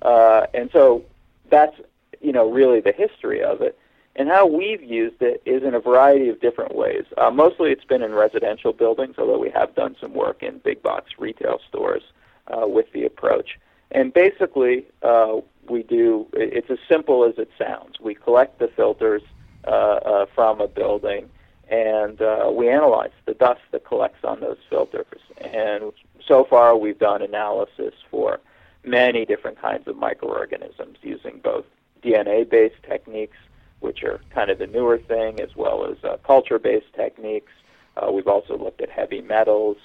[0.02, 1.04] Uh, and so
[1.50, 1.76] that's
[2.22, 3.78] you know really the history of it.
[4.16, 7.06] And how we've used it is in a variety of different ways.
[7.18, 10.84] Uh, mostly it's been in residential buildings, although we have done some work in big
[10.84, 12.04] box retail stores
[12.48, 13.58] uh, with the approach.
[13.92, 18.00] And basically, uh, we do, it's as simple as it sounds.
[18.00, 19.24] We collect the filters
[19.66, 21.30] uh, uh, from a building
[21.70, 25.20] and uh, we analyze the dust that collects on those filters.
[25.40, 25.92] And
[26.26, 28.40] so far, we've done analysis for
[28.84, 31.66] many different kinds of microorganisms using both
[32.02, 33.38] DNA based techniques,
[33.82, 37.52] which are kind of the newer thing, as well as uh, culture based techniques.
[37.98, 39.78] Uh, we've also looked at heavy metals.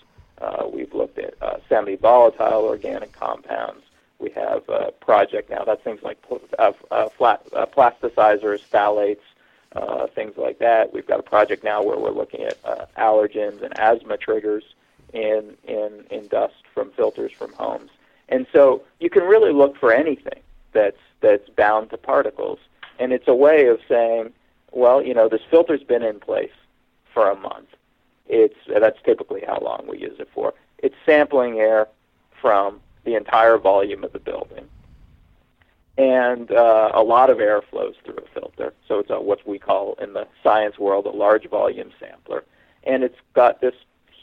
[0.72, 3.83] We've looked at uh, semi volatile organic compounds.
[4.24, 9.18] We have a project now that's things like pl- uh, uh, flat, uh, plasticizers, phthalates,
[9.76, 10.94] uh, things like that.
[10.94, 14.64] We've got a project now where we're looking at uh, allergens and asthma triggers
[15.12, 17.90] in, in, in dust from filters from homes.
[18.30, 20.40] And so you can really look for anything
[20.72, 22.60] that's, that's bound to particles.
[22.98, 24.32] And it's a way of saying,
[24.72, 26.56] well, you know, this filter's been in place
[27.12, 27.68] for a month.
[28.26, 30.54] It's, that's typically how long we use it for.
[30.78, 31.88] It's sampling air
[32.40, 34.68] from the entire volume of the building.
[35.96, 38.74] And uh, a lot of air flows through a filter.
[38.88, 42.44] So it's a, what we call in the science world a large volume sampler.
[42.82, 43.74] And it's got this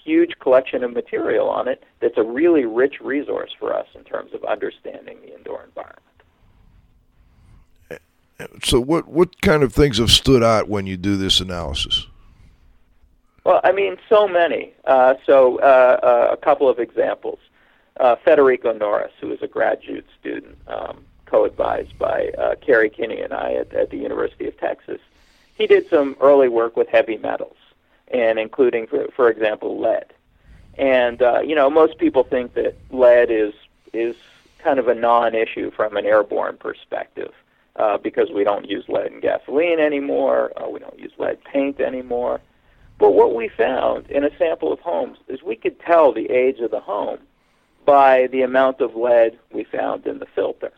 [0.04, 4.34] huge collection of material on it that's a really rich resource for us in terms
[4.34, 6.00] of understanding the indoor environment.
[8.64, 12.08] So, what, what kind of things have stood out when you do this analysis?
[13.44, 14.74] Well, I mean, so many.
[14.86, 17.38] Uh, so, uh, uh, a couple of examples
[18.00, 23.34] uh, Federico Noris, who is a graduate student, um, co-advised by uh, Kerry Kinney and
[23.34, 25.00] I at, at the University of Texas.
[25.56, 27.58] He did some early work with heavy metals,
[28.08, 30.06] and including, for, for example, lead.
[30.78, 33.54] And uh, you know, most people think that lead is
[33.94, 34.16] is
[34.60, 37.34] kind of a non-issue from an airborne perspective
[37.76, 41.80] uh, because we don't use lead in gasoline anymore, uh, we don't use lead paint
[41.80, 42.40] anymore.
[43.00, 46.60] But what we found in a sample of homes is we could tell the age
[46.60, 47.20] of the home
[47.86, 50.72] by the amount of lead we found in the filter.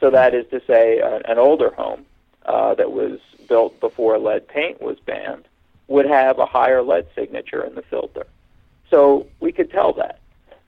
[0.00, 2.04] So that is to say, uh, an older home
[2.44, 5.46] uh, that was built before lead paint was banned
[5.88, 8.26] would have a higher lead signature in the filter.
[8.90, 10.18] So we could tell that.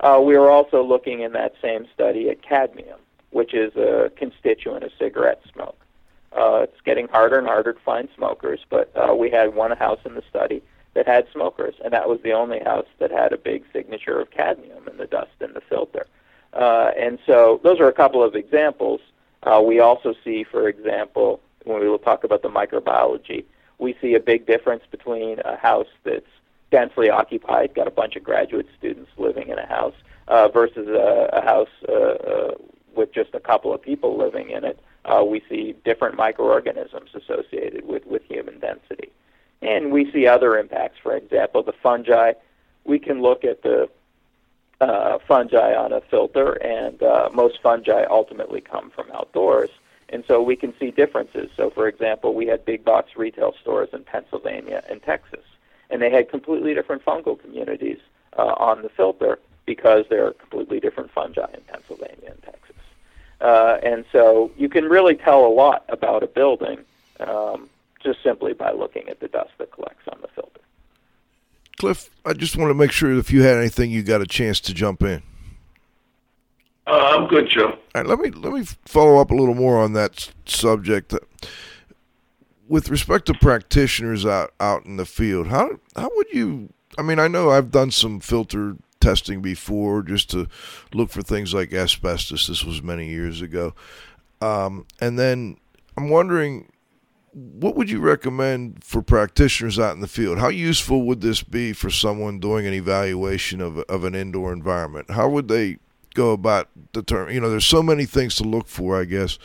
[0.00, 2.98] Uh, we were also looking in that same study at cadmium,
[3.30, 5.78] which is a constituent of cigarette smoke.
[6.32, 10.00] Uh, it's getting harder and harder to find smokers, but uh, we had one house
[10.04, 10.62] in the study
[10.96, 14.30] that had smokers, and that was the only house that had a big signature of
[14.30, 16.06] cadmium in the dust in the filter.
[16.54, 19.00] Uh, and so those are a couple of examples.
[19.42, 23.44] Uh, we also see, for example, when we will talk about the microbiology,
[23.78, 26.32] we see a big difference between a house that's
[26.70, 29.94] densely occupied, got a bunch of graduate students living in a house,
[30.28, 32.54] uh, versus a, a house uh, uh,
[32.96, 34.80] with just a couple of people living in it.
[35.04, 39.10] Uh, we see different microorganisms associated with, with human density.
[39.62, 40.98] And we see other impacts.
[41.02, 42.34] For example, the fungi.
[42.84, 43.88] We can look at the
[44.80, 49.70] uh, fungi on a filter, and uh, most fungi ultimately come from outdoors.
[50.08, 51.50] And so we can see differences.
[51.56, 55.44] So, for example, we had big box retail stores in Pennsylvania and Texas,
[55.90, 57.98] and they had completely different fungal communities
[58.38, 62.76] uh, on the filter because there are completely different fungi in Pennsylvania and Texas.
[63.40, 66.78] Uh, and so you can really tell a lot about a building
[67.20, 67.68] um,
[68.02, 70.60] just simply by looking at the dust that collects on the filter.
[71.78, 74.60] Cliff, I just want to make sure if you had anything, you got a chance
[74.60, 75.22] to jump in.
[76.86, 77.70] Uh, I'm good, Joe.
[77.70, 81.14] All right, let me let me follow up a little more on that subject.
[82.68, 86.72] With respect to practitioners out out in the field, how how would you?
[86.96, 90.48] I mean, I know I've done some filter testing before just to
[90.94, 92.46] look for things like asbestos.
[92.46, 93.74] This was many years ago,
[94.40, 95.56] um, and then
[95.96, 96.70] I'm wondering
[97.36, 100.38] what would you recommend for practitioners out in the field?
[100.38, 105.10] How useful would this be for someone doing an evaluation of, of an indoor environment?
[105.10, 105.76] How would they
[106.14, 107.34] go about determining?
[107.34, 109.38] You know, there's so many things to look for, I guess.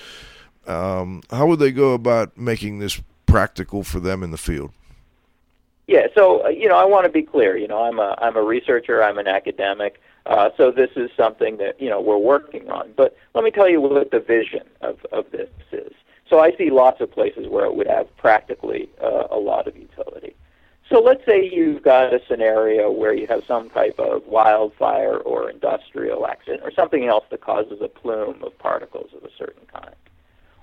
[0.65, 4.71] Um, how would they go about making this practical for them in the field?
[5.87, 7.57] Yeah, so uh, you know, I want to be clear.
[7.57, 9.03] You know, I'm a I'm a researcher.
[9.03, 9.99] I'm an academic.
[10.25, 12.93] Uh, so this is something that you know we're working on.
[12.95, 15.91] But let me tell you what the vision of of this is.
[16.31, 19.75] So I see lots of places where it would have practically uh, a lot of
[19.75, 20.33] utility.
[20.89, 25.49] So let's say you've got a scenario where you have some type of wildfire or
[25.49, 29.93] industrial accident or something else that causes a plume of particles of a certain kind.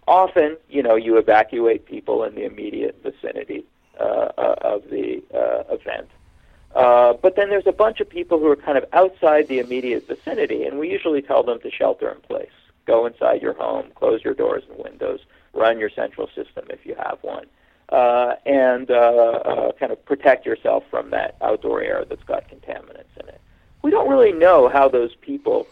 [0.06, 3.66] Often, you know, you evacuate people in the immediate vicinity
[4.00, 6.08] uh, uh of the uh, event.
[6.74, 10.08] Uh, but then there's a bunch of people who are kind of outside the immediate
[10.08, 12.56] vicinity, and we usually tell them to shelter in place.
[12.86, 15.20] Go inside your home, close your doors and windows,
[15.58, 17.46] run your central system if you have one,
[17.90, 23.16] uh, and uh, uh, kind of protect yourself from that outdoor air that's got contaminants
[23.20, 23.40] in it.
[23.82, 25.66] We don't really know how those people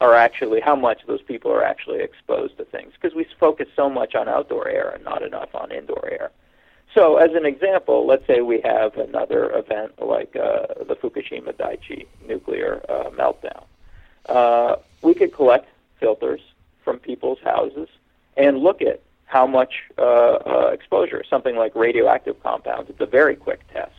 [0.00, 3.88] are actually, how much those people are actually exposed to things because we focus so
[3.88, 6.30] much on outdoor air and not enough on indoor air.
[6.94, 12.06] So, as an example, let's say we have another event like uh, the Fukushima Daiichi
[12.26, 13.64] nuclear uh, meltdown.
[14.26, 15.68] Uh, we could collect
[15.98, 16.40] filters
[16.84, 17.88] from people's houses
[18.36, 22.90] and look at how much uh, uh, exposure, something like radioactive compounds.
[22.90, 23.92] It's a very quick test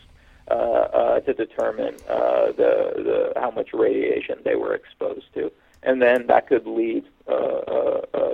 [0.49, 5.51] uh, uh, to determine uh, the, the how much radiation they were exposed to,
[5.83, 7.33] and then that could lead uh,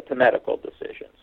[0.08, 1.16] to medical decisions.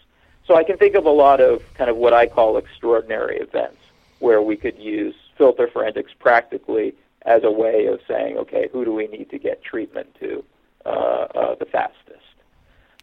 [0.47, 3.83] So I can think of a lot of kind of what I call extraordinary events
[4.19, 8.93] where we could use filter forensics practically as a way of saying, okay, who do
[8.95, 10.43] we need to get treatment to
[10.85, 12.15] the fastest?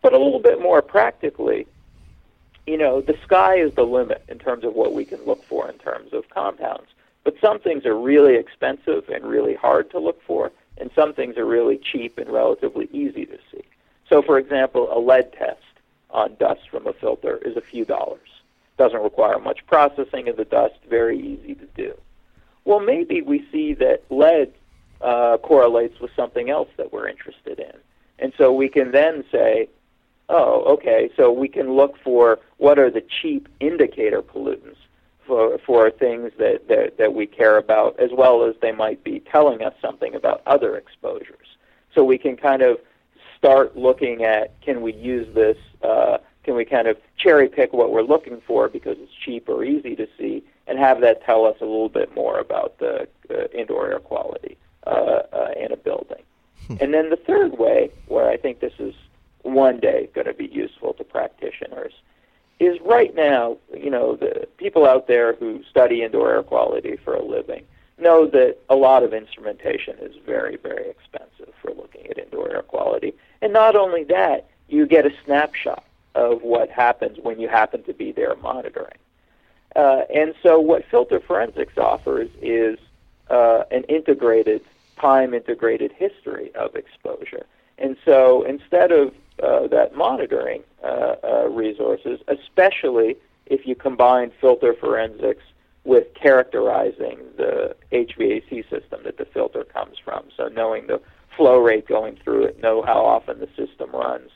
[0.01, 1.67] But a little bit more practically,
[2.67, 5.69] you know, the sky is the limit in terms of what we can look for
[5.69, 6.89] in terms of compounds.
[7.23, 11.37] But some things are really expensive and really hard to look for, and some things
[11.37, 13.63] are really cheap and relatively easy to see.
[14.09, 15.61] So, for example, a lead test
[16.11, 18.29] on dust from a filter is a few dollars.
[18.77, 21.93] Doesn't require much processing of the dust, very easy to do.
[22.65, 24.53] Well, maybe we see that lead
[25.01, 27.73] uh, correlates with something else that we're interested in.
[28.19, 29.69] And so we can then say,
[30.29, 34.77] oh, okay, so we can look for what are the cheap indicator pollutants
[35.25, 39.19] for, for things that, that, that we care about, as well as they might be
[39.19, 41.47] telling us something about other exposures.
[41.93, 42.79] So we can kind of
[43.37, 47.91] start looking at can we use this, uh, can we kind of cherry pick what
[47.91, 51.55] we're looking for because it's cheap or easy to see, and have that tell us
[51.61, 56.21] a little bit more about the uh, indoor air quality uh, uh in a building.
[56.67, 56.75] Hmm.
[56.81, 58.93] And then the third way, where I think this is
[59.45, 61.93] one day going to be useful to practitioners
[62.59, 67.13] is right now, you know, the people out there who study indoor air quality for
[67.13, 67.65] a living
[67.97, 72.61] know that a lot of instrumentation is very, very expensive for looking at indoor air
[72.61, 73.13] quality.
[73.41, 75.83] And not only that, you get a snapshot
[76.13, 78.97] of what happens when you happen to be there monitoring.
[79.75, 82.79] Uh, and so, what filter forensics offers is
[83.29, 84.61] uh, an integrated,
[84.97, 87.45] time integrated history of exposure.
[87.77, 94.73] And so, instead of uh, that monitoring uh, uh, resources, especially if you combine filter
[94.73, 95.43] forensics
[95.83, 100.25] with characterizing the HVAC system that the filter comes from.
[100.35, 100.99] So knowing the
[101.35, 104.31] flow rate going through it, know how often the system runs.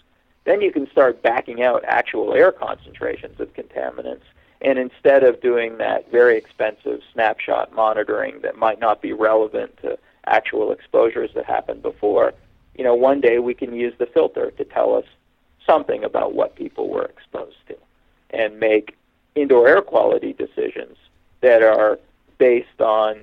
[0.45, 4.24] Then you can start backing out actual air concentrations of contaminants.
[4.62, 9.97] And instead of doing that very expensive snapshot monitoring that might not be relevant to
[10.26, 12.34] actual exposures that happened before,
[12.80, 15.03] you know, one day we can use the filter to tell us
[15.65, 17.75] something about what people were exposed to
[18.30, 18.95] and make
[19.36, 20.95] indoor air quality decisions
[21.41, 21.99] that are
[22.38, 23.19] based on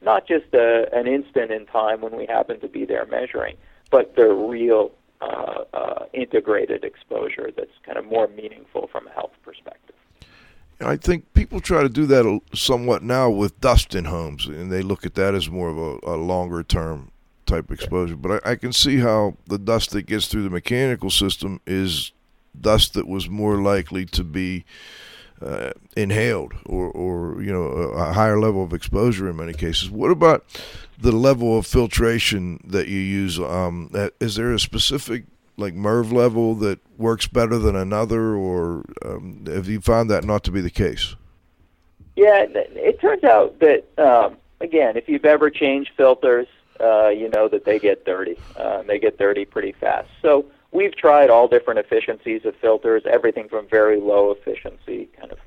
[0.00, 3.56] not just a, an instant in time when we happen to be there measuring,
[3.90, 9.32] but the real uh, uh, integrated exposure that's kind of more meaningful from a health
[9.42, 9.96] perspective.
[10.80, 14.82] I think people try to do that somewhat now with dust in homes, and they
[14.82, 17.10] look at that as more of a, a longer term
[17.50, 18.16] type exposure.
[18.16, 22.12] But I, I, can see how the dust that gets through the mechanical system is
[22.58, 24.64] dust that was more likely to be
[25.42, 29.90] uh, inhaled or, or you know a higher level of exposure in many cases.
[29.90, 30.44] What about
[30.98, 33.38] the level of filtration that you use?
[33.38, 33.90] Um,
[34.20, 35.24] is there a specific
[35.56, 40.44] like MERV level that works better than another, or um, have you found that not
[40.44, 41.16] to be the case?
[42.16, 46.46] Yeah, it turns out that um, again, if you've ever changed filters,
[46.80, 48.36] uh, you know that they get dirty.
[48.56, 50.08] Uh, they get dirty pretty fast.
[50.22, 55.38] So we've tried all different efficiencies of filters, everything from very low efficiency, kind of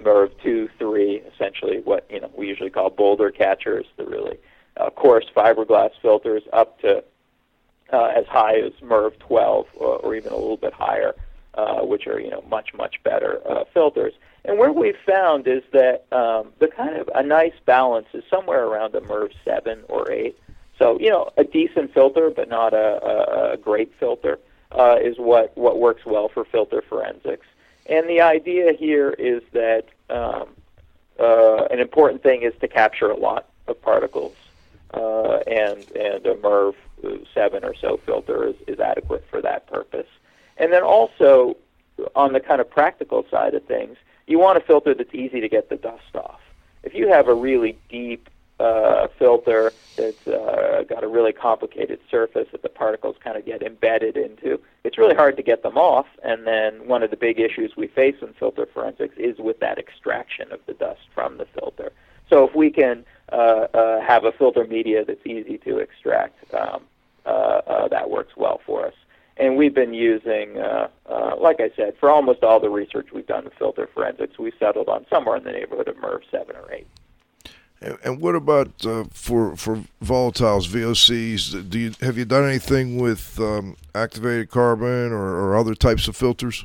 [0.00, 4.38] MERV two, three, essentially what you know we usually call boulder catchers, the really
[4.76, 7.02] uh, coarse fiberglass filters, up to
[7.92, 11.14] uh, as high as MERV 12 or, or even a little bit higher,
[11.54, 14.14] uh, which are you know much much better uh, filters.
[14.44, 18.64] And where we've found is that um, the kind of a nice balance is somewhere
[18.64, 20.38] around a MERV 7 or 8.
[20.78, 24.38] So you know a decent filter, but not a, a, great filter
[24.72, 27.46] uh, is what, what works well for filter forensics.
[27.86, 30.48] And the idea here is that um,
[31.18, 34.36] uh, an important thing is to capture a lot of particles,
[34.92, 36.74] uh, and and a MERV
[37.32, 40.08] seven or so filter is, is adequate for that purpose.
[40.56, 41.56] And then also
[42.14, 43.96] on the kind of practical side of things,
[44.26, 46.40] you want a filter that's easy to get the dust off.
[46.82, 48.28] If you have a really deep
[48.58, 53.62] uh, filter that's uh, got a really complicated surface that the particles kind of get
[53.62, 54.60] embedded into.
[54.84, 57.86] It's really hard to get them off, and then one of the big issues we
[57.88, 61.92] face in filter forensics is with that extraction of the dust from the filter.
[62.28, 66.82] So if we can uh, uh, have a filter media that's easy to extract, um,
[67.24, 68.94] uh, uh, that works well for us.
[69.36, 73.26] And we've been using, uh, uh, like I said, for almost all the research we've
[73.26, 76.72] done with filter forensics, we settled on somewhere in the neighborhood of MERV 7 or
[76.72, 76.86] 8.
[77.80, 81.68] And, and what about uh, for for volatiles, VOCs?
[81.68, 86.16] Do you have you done anything with um, activated carbon or, or, other types of
[86.16, 86.64] filters?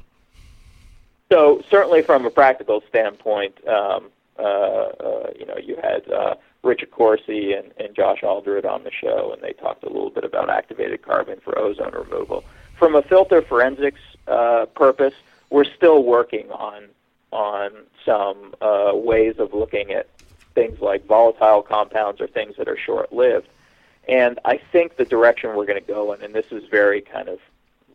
[1.32, 6.92] So certainly, from a practical standpoint, um, uh, uh, you know, you had uh, Richard
[6.92, 10.50] Corsi and, and Josh Aldred on the show, and they talked a little bit about
[10.50, 12.44] activated carbon for ozone removal.
[12.78, 15.14] From a filter forensics uh, purpose,
[15.50, 16.88] we're still working on
[17.32, 17.72] on
[18.06, 20.08] some uh, ways of looking at
[20.54, 23.48] things like volatile compounds or things that are short lived.
[24.08, 27.30] And I think the direction we're going to go in, and this is very kind
[27.30, 27.40] of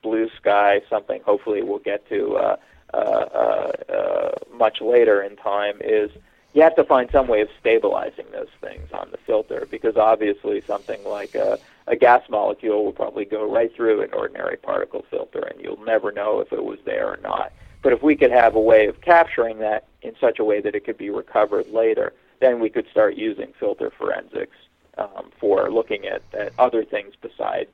[0.02, 2.56] blue sky, something hopefully we'll get to uh,
[2.94, 6.10] uh, uh, uh, much later in time, is
[6.54, 10.62] you have to find some way of stabilizing those things on the filter because obviously
[10.62, 15.40] something like a, a gas molecule will probably go right through an ordinary particle filter
[15.40, 17.52] and you'll never know if it was there or not.
[17.82, 20.74] But if we could have a way of capturing that in such a way that
[20.74, 24.56] it could be recovered later, then we could start using filter forensics
[24.98, 27.70] um, for looking at, at other things besides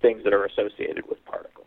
[0.00, 1.66] things that are associated with particles.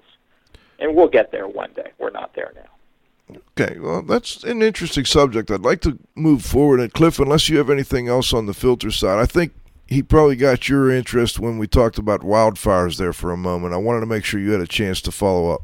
[0.79, 1.91] And we'll get there one day.
[1.97, 3.37] We're not there now.
[3.57, 5.49] Okay, well, that's an interesting subject.
[5.49, 6.79] I'd like to move forward.
[6.79, 9.53] And Cliff, unless you have anything else on the filter side, I think
[9.87, 13.73] he probably got your interest when we talked about wildfires there for a moment.
[13.73, 15.61] I wanted to make sure you had a chance to follow up.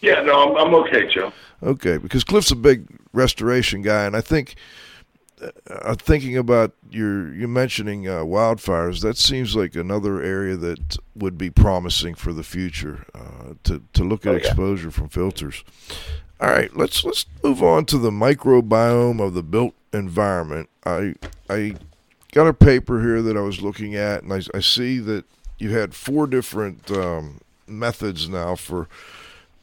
[0.00, 1.32] Yeah, no, I'm, I'm okay, Joe.
[1.62, 4.54] Okay, because Cliff's a big restoration guy, and I think
[5.70, 11.38] uh, thinking about your you mentioning uh, wildfires, that seems like another area that would
[11.38, 14.38] be promising for the future uh, to to look at oh, yeah.
[14.38, 15.64] exposure from filters.
[16.40, 20.68] All right, let's let's move on to the microbiome of the built environment.
[20.84, 21.14] I
[21.50, 21.74] I
[22.32, 25.24] got a paper here that I was looking at, and I, I see that
[25.58, 28.88] you had four different um, methods now for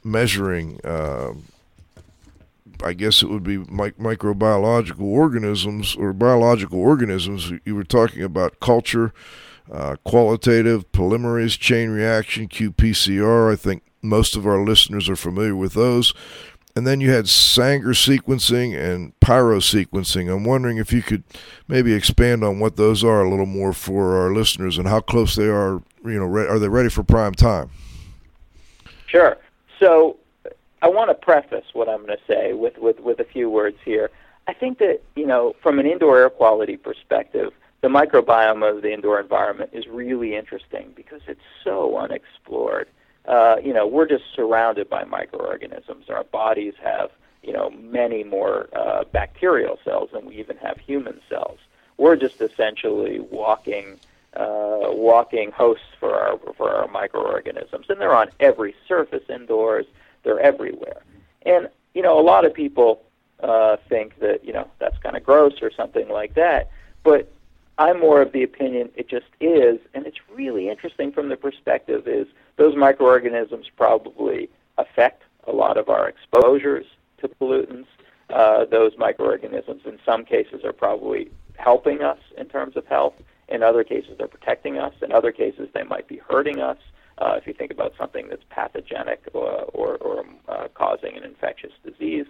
[0.03, 0.79] measuring.
[0.83, 1.33] Uh,
[2.83, 7.51] I guess it would be mic- microbiological organisms or biological organisms.
[7.65, 9.13] You were talking about culture,
[9.71, 13.51] uh, qualitative, polymerase chain reaction, qPCR.
[13.51, 16.13] I think most of our listeners are familiar with those.
[16.77, 20.31] And then you had Sanger sequencing and pyro sequencing.
[20.31, 21.23] I'm wondering if you could
[21.69, 25.35] maybe expand on what those are a little more for our listeners and how close
[25.35, 25.81] they are.
[26.03, 27.69] You know, re- are they ready for prime time?
[29.07, 29.37] Sure.
[29.79, 30.17] So
[30.85, 33.77] I want to preface what I'm going to say with, with, with a few words
[33.83, 34.09] here.
[34.47, 38.93] I think that, you know, from an indoor air quality perspective, the microbiome of the
[38.93, 42.87] indoor environment is really interesting because it's so unexplored
[43.27, 46.09] uh, you know, we're just surrounded by microorganisms.
[46.09, 47.09] Our bodies have,
[47.41, 51.59] you know, many more uh, bacterial cells than we even have human cells.
[51.97, 53.99] We're just essentially walking,
[54.35, 59.85] uh, walking hosts for our for our microorganisms, and they're on every surface indoors.
[60.25, 61.01] They're everywhere,
[61.45, 63.01] and you know, a lot of people
[63.41, 66.69] uh, think that you know that's kind of gross or something like that,
[67.03, 67.31] but
[67.77, 72.07] I'm more of the opinion it just is, and it's really interesting from the perspective
[72.07, 76.85] is those microorganisms probably affect a lot of our exposures
[77.19, 77.87] to pollutants.
[78.29, 83.13] Uh, those microorganisms, in some cases, are probably helping us in terms of health.
[83.49, 84.93] In other cases, they're protecting us.
[85.01, 86.77] In other cases, they might be hurting us.
[87.17, 91.71] Uh, if you think about something that's pathogenic or, or, or uh, causing an infectious
[91.83, 92.25] disease.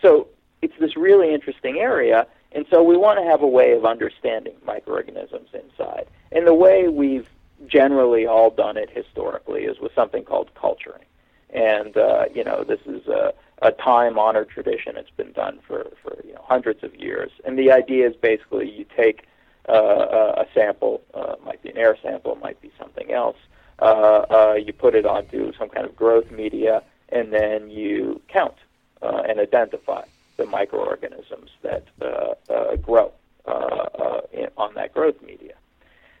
[0.00, 0.28] So
[0.62, 4.54] it's this really interesting area, and so we want to have a way of understanding
[4.64, 6.06] microorganisms inside.
[6.32, 7.28] And the way we've
[7.66, 11.04] generally all done it historically is with something called culturing.
[11.50, 14.96] And, uh, you know, this is a, a time-honored tradition.
[14.96, 17.30] It's been done for, for you know, hundreds of years.
[17.44, 19.26] And the idea is basically you take
[19.68, 23.36] uh, a sample, uh, might be an air sample, might be something else,
[23.80, 28.54] uh, uh, you put it onto some kind of growth media, and then you count
[29.02, 30.04] uh, and identify
[30.36, 33.12] the microorganisms that uh, uh, grow
[33.46, 35.54] uh, in, on that growth media.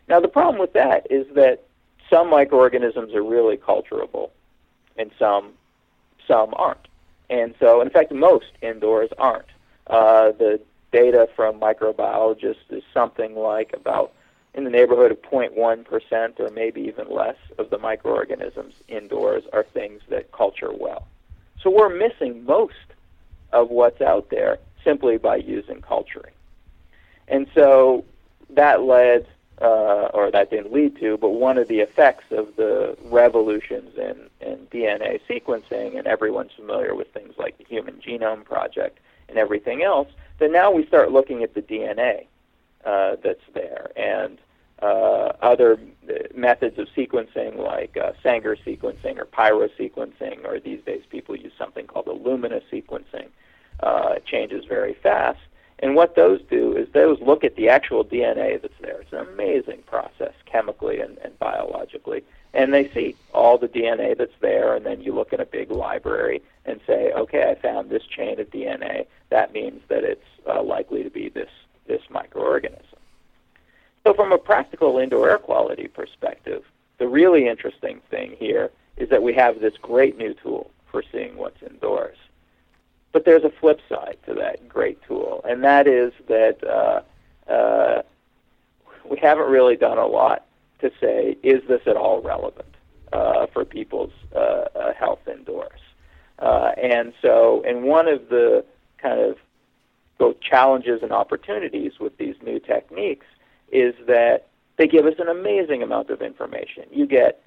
[0.08, 1.62] Now, the problem with that is that
[2.08, 4.32] some microorganisms are really culturable,
[4.96, 5.52] and some
[6.26, 6.88] some aren't.
[7.28, 9.46] And so, in fact, most indoors aren't.
[9.86, 10.60] The
[10.92, 14.12] data from microbiologists is something like about
[14.54, 20.00] in the neighborhood of 0.1% or maybe even less of the microorganisms indoors are things
[20.08, 21.06] that culture well.
[21.62, 22.74] So we're missing most
[23.52, 26.32] of what's out there simply by using culturing.
[27.28, 28.04] And so
[28.50, 29.26] that led
[29.60, 34.16] uh, or that didn't lead to, but one of the effects of the revolutions in,
[34.40, 38.98] in DNA sequencing, and everyone's familiar with things like the Human Genome Project
[39.28, 42.24] and everything else, that now we start looking at the DNA
[42.84, 44.38] uh, that's there and
[44.82, 45.78] uh, other
[46.34, 51.52] methods of sequencing like uh, Sanger sequencing or pyro sequencing, or these days people use
[51.58, 53.28] something called Illumina sequencing.
[53.80, 55.40] Uh, changes very fast.
[55.78, 59.00] And what those do is those look at the actual DNA that's there.
[59.00, 62.22] It's an amazing process, chemically and, and biologically.
[62.52, 65.70] And they see all the DNA that's there, and then you look in a big
[65.70, 69.06] library and say, okay, I found this chain of DNA.
[69.30, 71.50] That means that it's uh, likely to be this,
[71.90, 73.00] this microorganism.
[74.04, 76.62] So, from a practical indoor air quality perspective,
[76.98, 81.36] the really interesting thing here is that we have this great new tool for seeing
[81.36, 82.16] what's indoors.
[83.12, 87.00] But there's a flip side to that great tool, and that is that uh,
[87.50, 88.02] uh,
[89.04, 90.46] we haven't really done a lot
[90.78, 92.72] to say, is this at all relevant
[93.12, 95.80] uh, for people's uh, uh, health indoors?
[96.38, 98.64] Uh, and so, and one of the
[98.98, 99.36] kind of
[100.20, 103.26] both challenges and opportunities with these new techniques
[103.72, 104.46] is that
[104.76, 106.84] they give us an amazing amount of information.
[106.92, 107.42] You get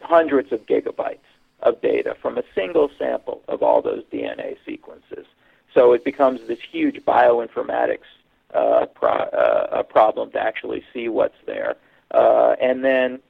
[0.00, 1.18] hundreds of gigabytes
[1.60, 5.26] of data from a single sample of all those DNA sequences.
[5.74, 8.08] So it becomes this huge bioinformatics
[8.54, 11.76] uh, pro- uh, problem to actually see what's there.
[12.12, 13.20] Uh, and then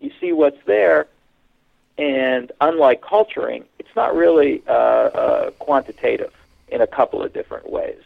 [0.00, 1.06] you see what's there,
[1.98, 6.32] and unlike culturing, it's not really uh, uh, quantitative
[6.68, 8.00] in a couple of different ways.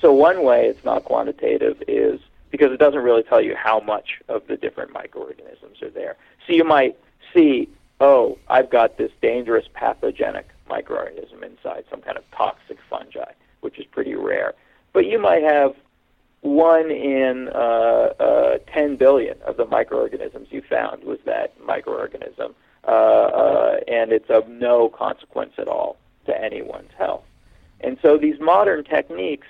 [0.00, 4.20] So one way it's not quantitative is because it doesn't really tell you how much
[4.28, 6.16] of the different microorganisms are there.
[6.46, 6.96] So you might
[7.32, 7.68] see
[8.00, 13.86] oh, I've got this dangerous pathogenic microorganism inside, some kind of toxic fungi, which is
[13.86, 14.54] pretty rare.
[14.92, 15.74] But you might have
[16.40, 22.54] one in uh, uh, 10 billion of the microorganisms you found was that microorganism,
[22.86, 25.96] uh, uh, and it's of no consequence at all
[26.26, 27.24] to anyone's health.
[27.84, 29.46] And so these modern techniques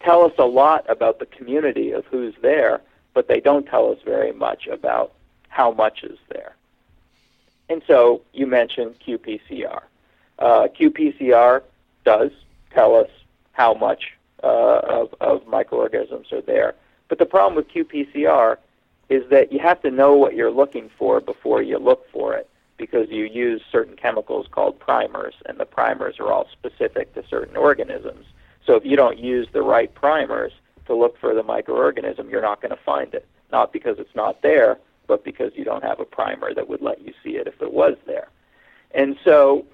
[0.00, 2.80] tell us a lot about the community of who's there,
[3.14, 5.12] but they don't tell us very much about
[5.48, 6.56] how much is there.
[7.68, 9.82] And so you mentioned qPCR.
[10.40, 11.62] Uh, qPCR
[12.04, 12.32] does
[12.74, 13.08] tell us
[13.52, 16.74] how much uh, of, of microorganisms are there.
[17.06, 18.56] But the problem with qPCR
[19.08, 22.48] is that you have to know what you're looking for before you look for it
[22.82, 27.56] because you use certain chemicals called primers, and the primers are all specific to certain
[27.56, 28.26] organisms.
[28.66, 30.50] So if you don't use the right primers
[30.86, 33.24] to look for the microorganism, you're not going to find it.
[33.52, 37.00] Not because it's not there, but because you don't have a primer that would let
[37.06, 38.26] you see it if it was there.
[38.90, 39.64] And so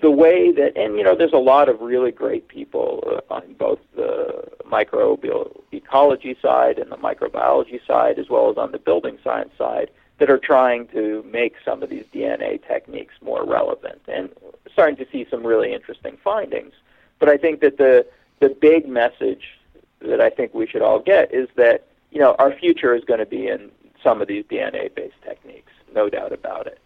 [0.00, 3.54] the way that, and you know, there's a lot of really great people uh, on
[3.56, 9.16] both the microbial ecology side and the microbiology side, as well as on the building
[9.22, 9.90] science side,
[10.22, 14.30] that are trying to make some of these DNA techniques more relevant and
[14.72, 16.74] starting to see some really interesting findings.
[17.18, 18.06] But I think that the
[18.38, 19.58] the big message
[19.98, 23.18] that I think we should all get is that you know our future is going
[23.18, 26.78] to be in some of these DNA-based techniques, no doubt about it.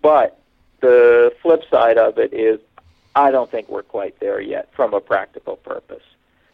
[0.00, 0.38] But
[0.78, 2.60] the flip side of it is
[3.16, 6.04] I don't think we're quite there yet from a practical purpose.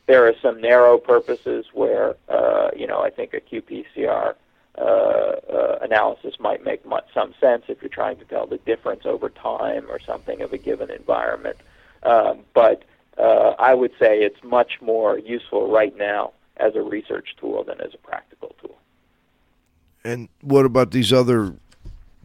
[0.07, 4.35] There are some narrow purposes where, uh, you know, I think a qPCR
[4.79, 9.07] uh, uh, analysis might make much, some sense if you're trying to tell the difference
[9.07, 11.57] over time or something of a given environment.
[12.03, 12.85] Um, but
[13.19, 17.81] uh, I would say it's much more useful right now as a research tool than
[17.81, 18.77] as a practical tool.
[20.05, 21.55] And what about these other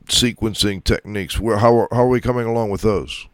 [0.05, 1.39] sequencing techniques?
[1.39, 3.27] Where how are, how are we coming along with those?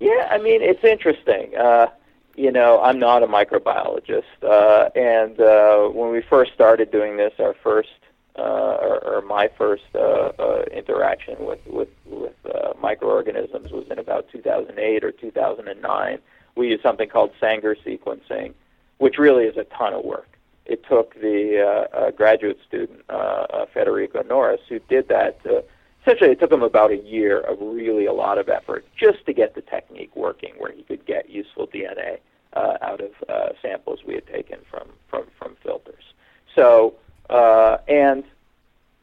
[0.00, 1.54] Yeah, I mean it's interesting.
[1.56, 1.88] Uh,
[2.34, 7.34] you know, I'm not a microbiologist, uh, and uh, when we first started doing this,
[7.38, 7.90] our first
[8.36, 14.28] or, or my first uh, uh, interaction with with, with uh, microorganisms was in about
[14.32, 16.18] 2008 or 2009.
[16.54, 18.52] We used something called Sanger sequencing,
[18.98, 20.28] which really is a ton of work.
[20.66, 25.42] It took the uh, uh, graduate student uh, uh, Federico Noris, who did that.
[25.42, 25.64] To,
[26.02, 29.32] essentially, it took him about a year of really a lot of effort just to
[29.32, 32.18] get the technique working, where he could get useful DNA
[32.52, 36.04] uh, out of uh, samples we had taken from from from filters.
[36.54, 36.94] So,
[37.30, 38.24] uh, and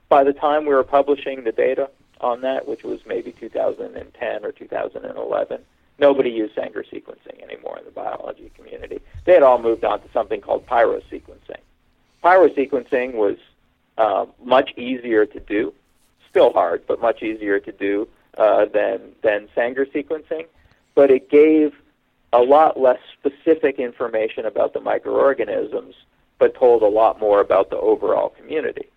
[0.10, 1.90] by the time we were publishing the data
[2.22, 5.62] on that, which was maybe 2010 or 2011,
[6.00, 9.00] nobody used Sanger sequencing anymore in the biology community.
[9.26, 11.62] They had all moved on to something called pyrosequencing.
[12.24, 13.38] Pyrosequencing was
[13.98, 15.74] uh, much easier to do,
[16.30, 18.08] still hard, but much easier to do
[18.38, 20.46] uh, than than Sanger sequencing.
[20.96, 21.74] But it gave
[22.32, 25.96] a lot less specific information about the microorganisms,
[26.40, 28.88] but told a lot more about the overall community.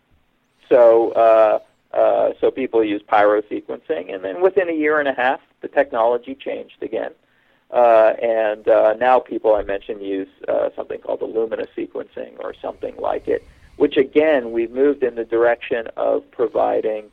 [0.69, 1.13] So.
[1.13, 1.59] Uh,
[1.93, 6.35] uh, so people use pyrosequencing, and then within a year and a half, the technology
[6.35, 7.13] changed again.
[7.71, 12.97] Uh, and uh, now people I mentioned use uh, something called Illumina sequencing or something
[12.97, 17.11] like it, which again, we've moved in the direction of providing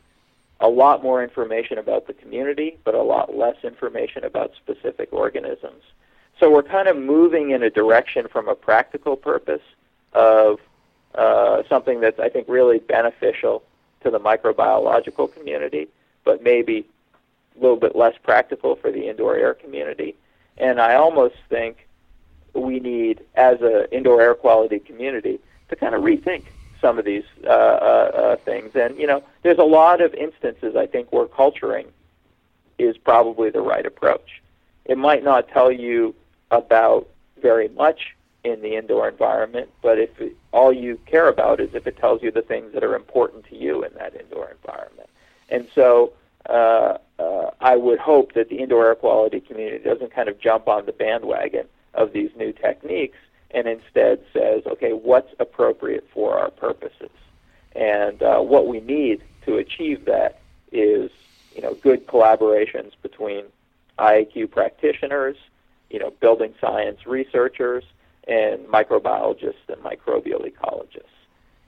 [0.59, 5.83] a lot more information about the community, but a lot less information about specific organisms.
[6.39, 9.61] So we're kind of moving in a direction from a practical purpose
[10.13, 10.59] of
[11.15, 13.63] uh, something that's, I think, really beneficial
[14.01, 15.87] to the microbiological community,
[16.23, 16.85] but maybe
[17.57, 20.15] a little bit less practical for the indoor air community.
[20.57, 21.87] And I almost think
[22.53, 25.39] we need, as an indoor air quality community,
[25.69, 26.43] to kind of rethink
[26.81, 28.75] some of these uh, uh, uh, things.
[28.75, 31.87] And, you know, there's a lot of instances, I think, where culturing
[32.77, 34.41] is probably the right approach.
[34.85, 36.15] It might not tell you
[36.51, 37.07] about
[37.41, 38.15] very much
[38.49, 40.09] in the indoor environment, but if
[40.51, 43.55] all you care about is if it tells you the things that are important to
[43.55, 45.09] you in that indoor environment.
[45.49, 46.13] And so
[46.49, 50.67] uh, uh, I would hope that the indoor air quality community doesn't kind of jump
[50.67, 53.17] on the bandwagon of these new techniques
[53.51, 57.09] and instead says, okay, what's appropriate for our purposes?
[57.75, 60.39] And uh, what we need to achieve that
[60.71, 61.11] is,
[61.55, 63.45] you know, good collaborations between
[63.97, 65.37] IAQ practitioners,
[65.89, 67.83] you know, building science researchers,
[68.29, 71.17] and microbiologists and microbial ecologists.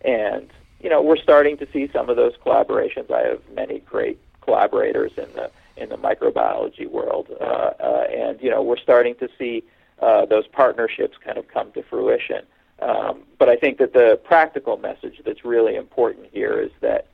[0.02, 0.50] And
[0.80, 3.12] you know, we're starting to see some of those collaborations.
[3.12, 8.50] I have many great collaborators in the in the microbiology world, uh, uh, and you
[8.50, 9.64] know, we're starting to see
[10.00, 12.44] uh, those partnerships kind of come to fruition.
[12.80, 17.08] Um, but I think that the practical message that's really important here is that,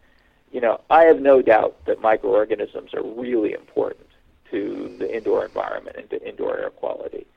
[0.52, 4.08] you know, I have no doubt that microorganisms are really important
[4.52, 7.28] to the indoor environment and to indoor air quality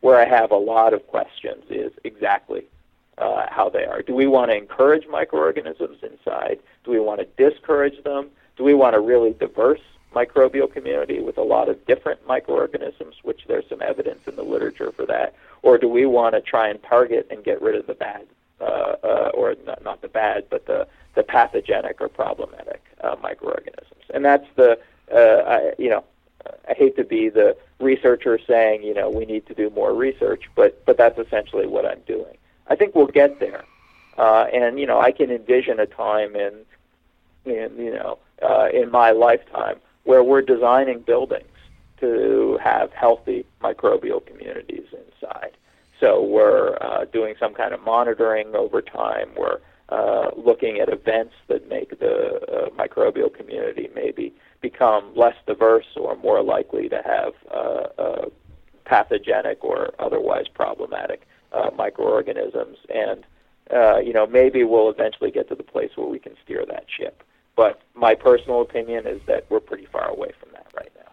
[0.00, 2.64] where I have a lot of questions is exactly
[3.18, 4.02] uh, how they are.
[4.02, 6.58] Do we want to encourage microorganisms inside?
[6.84, 8.30] Do we want to discourage them?
[8.56, 9.80] Do we want a really diverse
[10.14, 14.92] microbial community with a lot of different microorganisms, which there's some evidence in the literature
[14.92, 15.34] for that?
[15.62, 18.26] Or do we want to try and target and get rid of the bad
[18.60, 24.02] uh, uh, or not, not the bad, but the the pathogenic or problematic uh, microorganisms,
[24.12, 24.78] and that's the
[25.12, 26.04] uh, I, you know
[26.68, 30.44] I hate to be the researcher saying you know we need to do more research,
[30.54, 32.36] but but that's essentially what I'm doing.
[32.68, 33.64] I think we'll get there,
[34.16, 36.52] uh, and you know I can envision a time in
[37.44, 41.44] in you know uh, in my lifetime where we're designing buildings
[42.00, 45.50] to have healthy microbial communities inside.
[46.00, 49.30] So we're uh, doing some kind of monitoring over time.
[49.36, 55.86] We're uh, looking at events that make the uh, microbial community maybe become less diverse
[55.96, 58.26] or more likely to have uh, uh,
[58.84, 62.78] pathogenic or otherwise problematic uh, microorganisms.
[62.92, 63.24] And
[63.74, 66.86] uh, you know, maybe we'll eventually get to the place where we can steer that
[66.88, 67.22] ship.
[67.54, 71.12] But my personal opinion is that we're pretty far away from that right now.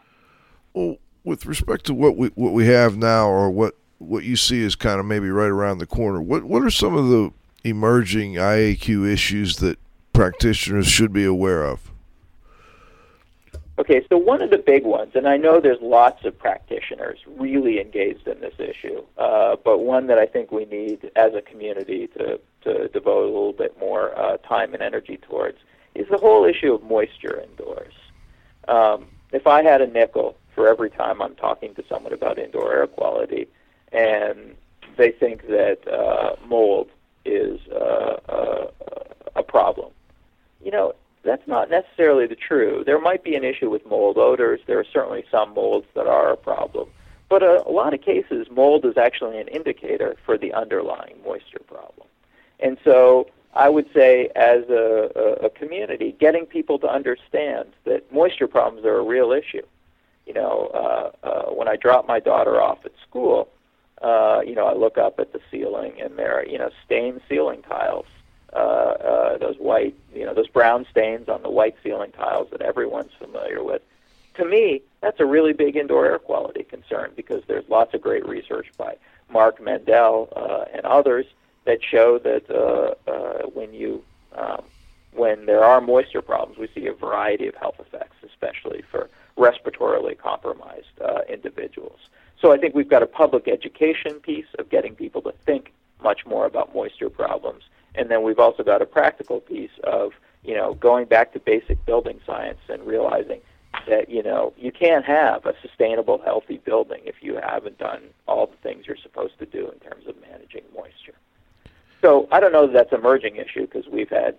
[0.74, 4.62] Well, with respect to what we what we have now, or what what you see
[4.62, 7.32] is kind of maybe right around the corner, what what are some of the
[7.64, 9.80] emerging IAQ issues that
[10.14, 11.92] practitioners should be aware of?
[13.78, 17.82] Okay, so one of the big ones, and I know there's lots of practitioners really
[17.82, 22.08] engaged in this issue, uh, but one that I think we need as a community
[22.18, 25.58] to, to devote a little bit more uh, time and energy towards
[25.94, 27.94] is the whole issue of moisture indoors.
[28.70, 32.74] Um, if I had a nickel for every time I'm talking to someone about indoor
[32.74, 33.48] air quality,
[33.92, 34.56] and
[34.98, 36.90] they think that uh, mold
[37.26, 38.68] is uh, uh,
[39.36, 39.92] a problem,
[40.64, 40.96] you know,
[41.26, 42.84] that's not necessarily the true.
[42.86, 44.62] There might be an issue with mold odors.
[44.68, 46.90] There are certainly some molds that are a problem.
[47.28, 51.62] But a, a lot of cases, mold is actually an indicator for the underlying moisture
[51.68, 52.08] problem.
[52.60, 58.12] And so I would say, as a, a, a community, getting people to understand that
[58.12, 59.66] moisture problems are a real issue.
[60.26, 63.50] You know, uh, uh, when I drop my daughter off at school,
[64.02, 67.22] uh, you know, I look up at the ceiling and there are, you know, stained
[67.30, 68.06] ceiling tiles
[68.56, 72.62] uh, uh, those white, you know, those brown stains on the white ceiling tiles that
[72.62, 73.82] everyone's familiar with.
[74.36, 78.26] To me, that's a really big indoor air quality concern because there's lots of great
[78.26, 78.96] research by
[79.30, 81.26] Mark Mendell uh, and others
[81.66, 84.04] that show that uh, uh, when you
[84.34, 84.64] um,
[85.12, 90.18] when there are moisture problems, we see a variety of health effects, especially for respiratorily
[90.18, 92.00] compromised uh, individuals.
[92.42, 96.26] So I think we've got a public education piece of getting people to think much
[96.26, 97.64] more about moisture problems
[97.98, 100.12] and then we've also got a practical piece of,
[100.44, 103.42] you know, going back to basic building science and realizing
[103.88, 108.48] that, you know, you can't have a sustainable, healthy building if you haven't done all
[108.48, 111.16] the things you're supposed to do in terms of managing moisture.
[112.02, 114.38] So I don't know that that's an emerging issue because we've had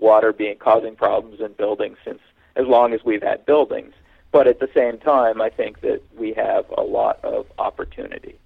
[0.00, 2.20] water being causing problems in buildings since
[2.56, 3.94] as long as we've had buildings.
[4.32, 8.36] But at the same time, I think that we have a lot of opportunity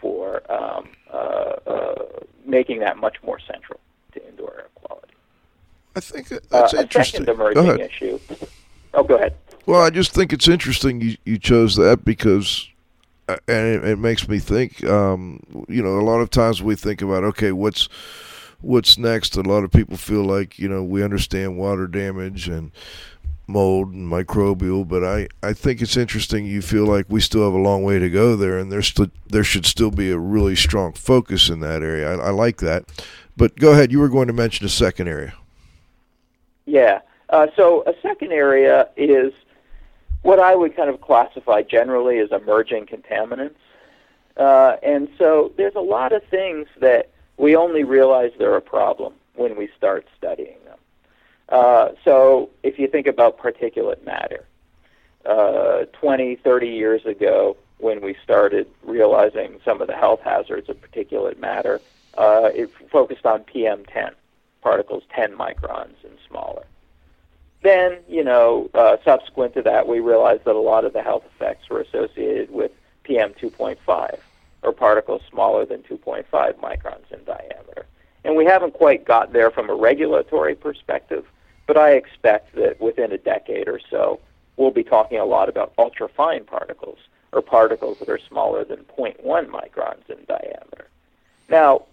[0.00, 2.04] for um, uh, uh,
[2.44, 3.80] making that much more central
[4.16, 5.14] to indoor air quality.
[5.94, 7.24] I think that's uh, interesting.
[7.24, 8.18] Second emerging issue.
[8.94, 9.34] Oh, go ahead.
[9.66, 12.68] Well, I just think it's interesting you, you chose that because,
[13.28, 14.84] uh, and it, it makes me think.
[14.84, 17.88] Um, you know, a lot of times we think about okay, what's
[18.60, 19.36] what's next.
[19.36, 22.70] A lot of people feel like you know we understand water damage and
[23.48, 27.52] mold and microbial, but I, I think it's interesting you feel like we still have
[27.52, 30.56] a long way to go there, and there's st- there should still be a really
[30.56, 32.12] strong focus in that area.
[32.12, 32.84] I, I like that.
[33.36, 33.92] But go ahead.
[33.92, 35.34] You were going to mention a second area.
[36.64, 37.00] Yeah.
[37.28, 39.32] Uh, so a second area is
[40.22, 43.54] what I would kind of classify generally as emerging contaminants.
[44.36, 49.12] Uh, and so there's a lot of things that we only realize they're a problem
[49.34, 50.78] when we start studying them.
[51.48, 54.44] Uh, so if you think about particulate matter,
[55.24, 60.80] uh, 20, 30 years ago, when we started realizing some of the health hazards of
[60.80, 61.80] particulate matter,
[62.16, 64.12] uh, it focused on PM10,
[64.62, 66.64] particles 10 microns and smaller.
[67.62, 71.24] Then, you know, uh, subsequent to that, we realized that a lot of the health
[71.34, 72.70] effects were associated with
[73.04, 74.18] PM2.5,
[74.62, 77.86] or particles smaller than 2.5 microns in diameter.
[78.24, 81.24] And we haven't quite got there from a regulatory perspective,
[81.66, 84.20] but I expect that within a decade or so,
[84.56, 86.98] we'll be talking a lot about ultrafine particles,
[87.32, 90.88] or particles that are smaller than 0.1 microns in diameter.
[91.48, 91.84] Now,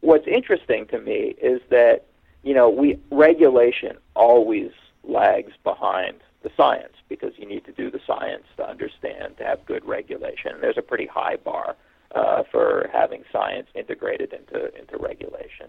[0.00, 2.06] what's interesting to me is that
[2.42, 4.70] you know we regulation always
[5.04, 9.64] lags behind the science because you need to do the science to understand to have
[9.66, 10.52] good regulation.
[10.52, 11.76] And there's a pretty high bar
[12.14, 15.66] uh, for having science integrated into into regulation.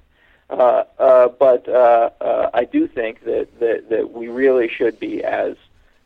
[0.49, 5.23] Uh, uh, but uh, uh, I do think that, that that we really should be
[5.23, 5.55] as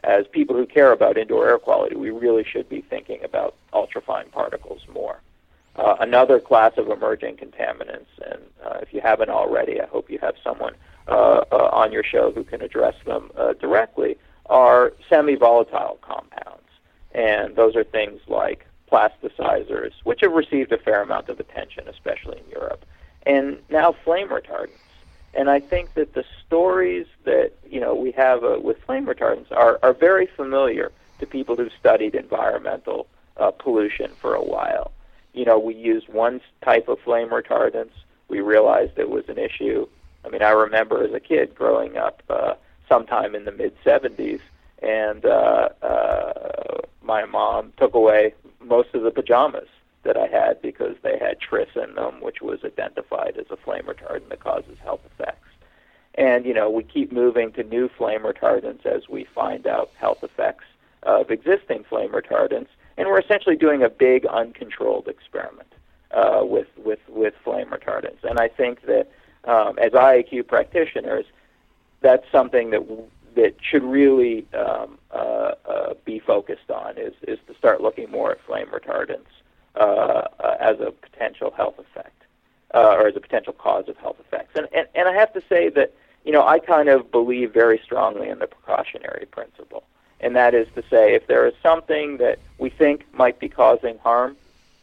[0.03, 4.32] as people who care about indoor air quality, we really should be thinking about ultrafine
[4.32, 5.19] particles more.
[5.78, 10.19] Uh, another class of emerging contaminants, and uh, if you haven't already, I hope you
[10.19, 10.74] have someone
[11.07, 14.17] uh, uh, on your show who can address them uh, directly,
[14.47, 16.67] are semi-volatile compounds,
[17.13, 22.38] and those are things like plasticizers, which have received a fair amount of attention, especially
[22.39, 22.86] in Europe,
[23.26, 24.76] and now flame retardants.
[25.34, 29.51] And I think that the stories that you know we have uh, with flame retardants
[29.53, 33.07] are, are very familiar to people who've studied environmental
[33.57, 34.91] pollution for a while.
[35.34, 37.92] You know, we used one type of flame retardants.
[38.28, 39.88] We realized it was an issue.
[40.26, 42.56] I mean, I remember as a kid growing up uh,
[42.88, 44.42] sometime in the mid 70s,
[44.82, 49.68] and uh, uh, my mom took away most of the pajamas
[50.04, 53.84] that I had because they had tris in them, which was identified as a flame
[53.84, 55.48] retardant that causes health effects.
[56.16, 60.24] And you know, we keep moving to new flame retardants as we find out health
[60.24, 60.66] effects
[61.04, 62.68] of existing flame retardants,
[62.98, 65.72] and we're essentially doing a big uncontrolled experiment
[66.12, 68.24] uh, with with with flame retardants.
[68.24, 69.10] And I think that
[69.46, 71.26] um, as IAQ practitioners,
[72.02, 72.82] that's something that
[73.36, 78.32] that should really um, uh, uh, be focused on is is to start looking more
[78.32, 79.32] at flame retardants
[79.76, 82.24] uh, uh, as a potential health effect
[82.74, 84.56] uh, or as a potential cause of health effects.
[84.56, 85.94] And, and and I have to say that
[86.26, 89.84] you know I kind of believe very strongly in the precautionary principle,
[90.22, 93.97] and that is to say if there is something that we think might be causing
[93.99, 94.38] harm,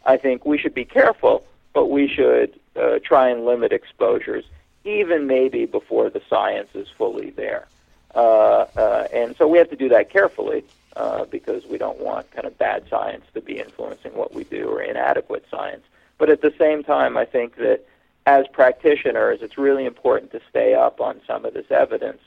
[0.05, 4.45] I think we should be careful, but we should uh, try and limit exposures,
[4.83, 7.67] even maybe before the science is fully there.
[8.13, 10.63] Uh, uh, and so we have to do that carefully
[10.95, 14.67] uh, because we don't want kind of bad science to be influencing what we do
[14.67, 15.85] or inadequate science.
[16.17, 17.85] But at the same time, I think that
[18.25, 22.21] as practitioners, it's really important to stay up on some of this evidence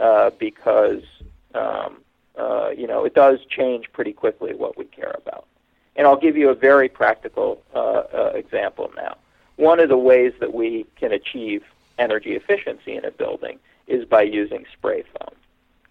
[0.00, 1.02] uh, because
[1.54, 1.98] um,
[2.38, 5.46] uh, you know it does change pretty quickly what we care about.
[5.96, 9.16] And I'll give you a very practical uh, uh, example now.
[9.56, 11.62] One of the ways that we can achieve
[11.98, 15.34] energy efficiency in a building is by using spray foam.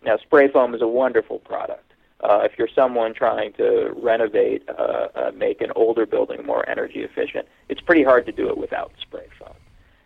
[0.03, 1.93] Now, spray foam is a wonderful product.
[2.21, 6.99] Uh, if you're someone trying to renovate, uh, uh, make an older building more energy
[6.99, 9.53] efficient, it's pretty hard to do it without spray foam.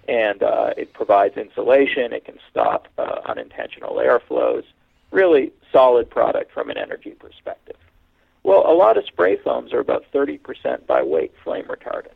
[0.07, 4.63] And uh, it provides insulation, it can stop uh, unintentional airflows.
[5.11, 7.77] Really solid product from an energy perspective.
[8.43, 12.13] Well, a lot of spray foams are about 30% by weight flame retardant.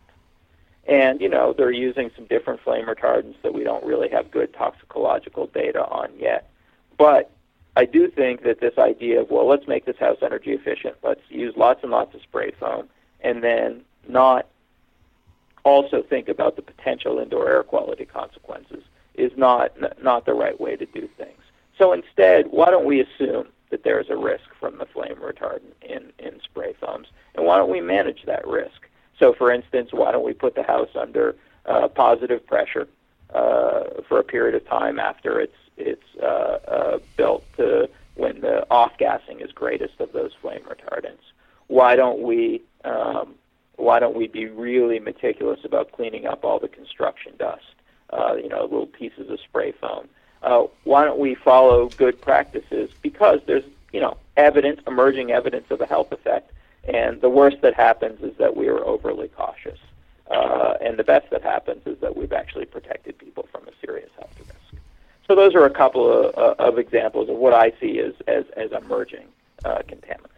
[0.86, 4.54] And, you know, they're using some different flame retardants that we don't really have good
[4.54, 6.50] toxicological data on yet.
[6.98, 7.32] But
[7.76, 11.22] I do think that this idea of, well, let's make this house energy efficient, let's
[11.30, 12.90] use lots and lots of spray foam,
[13.22, 14.48] and then not
[15.64, 18.84] also think about the potential indoor air quality consequences
[19.16, 19.72] is not
[20.04, 21.43] not the right way to do things.
[21.78, 25.74] So instead, why don't we assume that there is a risk from the flame retardant
[25.82, 28.88] in, in spray foams, and why don't we manage that risk?
[29.20, 32.88] So, for instance, why don't we put the house under uh, positive pressure
[33.34, 38.70] uh, for a period of time after it's it's uh, uh, built to when the
[38.70, 41.24] off gassing is greatest of those flame retardants.
[41.68, 43.36] Why don't we um,
[43.78, 47.64] why don't we be really meticulous about cleaning up all the construction dust?
[48.12, 50.08] Uh, you know, little pieces of spray foam.
[50.44, 52.90] Uh, why don't we follow good practices?
[53.02, 56.52] Because there's you know evidence, emerging evidence of a health effect,
[56.84, 59.80] and the worst that happens is that we are overly cautious,
[60.30, 64.10] uh, and the best that happens is that we've actually protected people from a serious
[64.18, 64.84] health risk.
[65.28, 68.46] So those are a couple of, uh, of examples of what I see as as,
[68.58, 69.28] as emerging
[69.64, 70.33] uh, contaminants.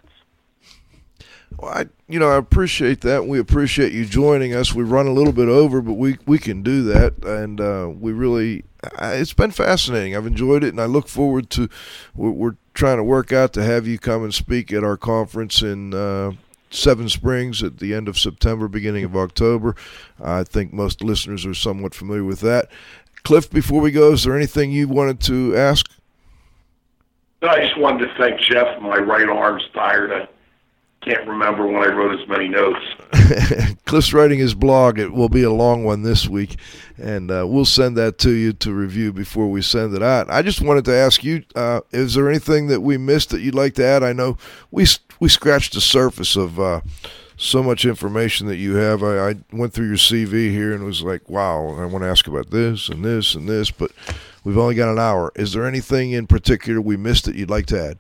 [1.60, 3.28] Well, I you know I appreciate that.
[3.28, 4.74] We appreciate you joining us.
[4.74, 8.12] We run a little bit over, but we we can do that, and uh, we
[8.12, 8.64] really
[9.00, 10.16] it's been fascinating.
[10.16, 11.70] I've enjoyed it, and I look forward to.
[12.16, 15.62] We're, we're trying to work out to have you come and speak at our conference
[15.62, 16.34] in uh,
[16.70, 19.76] Seven Springs at the end of September, beginning of October.
[20.22, 22.70] I think most listeners are somewhat familiar with that.
[23.24, 25.90] Cliff, before we go, is there anything you wanted to ask?
[27.42, 28.82] I just wanted to thank Jeff.
[28.82, 30.12] My right arm's tired.
[30.12, 30.28] I
[31.06, 32.84] can't remember when I wrote as many notes.
[33.86, 34.98] Cliff's writing his blog.
[34.98, 36.58] It will be a long one this week,
[36.98, 40.30] and uh, we'll send that to you to review before we send it out.
[40.30, 43.56] I just wanted to ask you: uh, Is there anything that we missed that you'd
[43.56, 44.04] like to add?
[44.04, 44.38] I know
[44.72, 44.88] we
[45.20, 46.60] we scratched the surface of.
[46.60, 46.82] Uh,
[47.38, 49.04] so much information that you have.
[49.04, 52.28] I, I, went through your CV here and was like, wow, I want to ask
[52.28, 53.92] about this and this and this, but
[54.46, 55.34] we've only got an hour.
[55.36, 57.98] Is there anything in particular we missed that you'd like to add?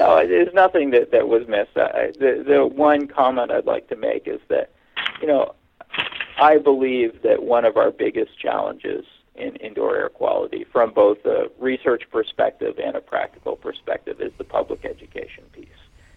[0.00, 1.76] No, there's nothing that, that was missed.
[1.76, 4.72] I, the, the one comment I'd like to make is that,
[5.20, 5.54] you know,
[6.40, 11.50] I believe that one of our biggest challenges in indoor air quality, from both a
[11.58, 15.68] research perspective and a practical perspective, is the public education piece.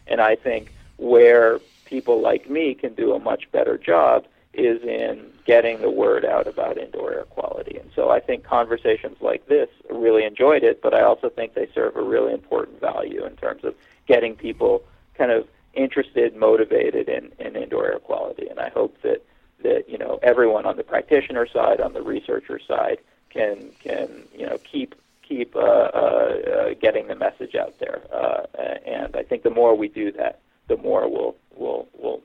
[0.08, 5.32] And I think where people like me can do a much better job is in
[5.46, 7.78] getting the word out about indoor air quality.
[7.78, 11.68] And so I think conversations like this really enjoyed it, but I also think they
[11.74, 13.76] serve a really important value in terms of
[14.08, 14.84] getting people
[15.16, 18.48] kind of interested, motivated in, in indoor air quality.
[18.48, 19.26] And I hope that,
[19.64, 23.00] that you know everyone on the practitioner side, on the researcher side,
[23.30, 28.02] can can you know keep keep uh, uh, uh, getting the message out there.
[28.14, 28.44] Uh,
[28.86, 32.22] and I think the more we do that, the more we'll we'll we'll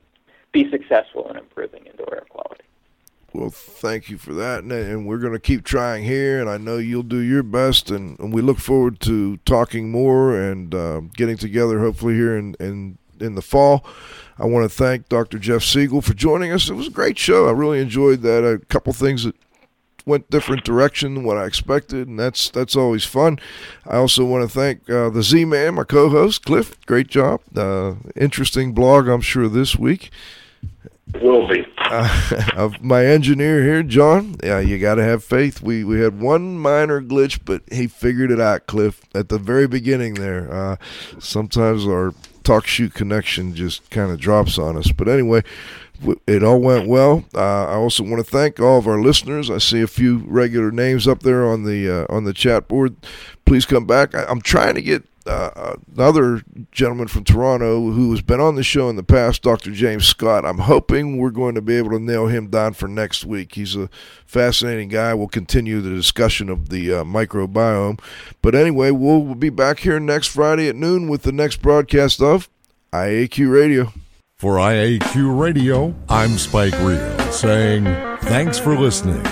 [0.53, 2.65] be successful in improving indoor air quality.
[3.35, 6.79] Well, thank you for that, and, we're going to keep trying here, and I know
[6.79, 11.37] you'll do your best, and, and we look forward to talking more and uh, getting
[11.37, 13.85] together, hopefully here in, in in the fall.
[14.39, 15.39] I want to thank Dr.
[15.39, 16.71] Jeff Siegel for joining us.
[16.71, 17.49] It was a great show.
[17.49, 18.45] I really enjoyed that.
[18.45, 19.35] A couple things that
[20.09, 23.39] went different direction than what I expected, and that's that's always fun.
[23.87, 26.75] I also want to thank uh, the Z Man, my co-host Cliff.
[26.87, 27.41] Great job.
[27.57, 30.11] Uh, interesting blog, I'm sure this week.
[31.23, 31.65] Will be.
[31.91, 34.37] Uh, of my engineer here, John.
[34.45, 35.63] Yeah, you got to have faith.
[35.63, 39.67] We we had one minor glitch, but he figured it out, Cliff, at the very
[39.67, 40.53] beginning there.
[40.53, 40.77] Uh,
[41.19, 44.93] sometimes our TalkShoot connection just kind of drops on us.
[44.93, 45.45] But anyway,
[46.27, 47.25] it all went well.
[47.35, 49.51] Uh, I also want to thank all of our listeners.
[49.51, 52.97] I see a few regular names up there on the uh, on the chat board.
[53.45, 54.15] Please come back.
[54.15, 56.43] I, am trying to get uh, another
[56.73, 59.73] gentleman from Toronto who has been on the show in the past, Dr.
[59.73, 60.45] James Scott.
[60.45, 63.55] I'm hoping we're going to be able to nail him down for next week.
[63.55, 63.91] He's a
[64.25, 65.15] fascinating guy.
[65.15, 68.01] We'll continue the discussion of the uh, microbiome.
[68.41, 72.49] But anyway, we'll be back here next Friday at noon with the next broadcast of
[72.93, 73.93] IAQ Radio.
[74.39, 77.87] For IAQ Radio, I'm Spike Reel saying
[78.21, 79.25] thanks for listening.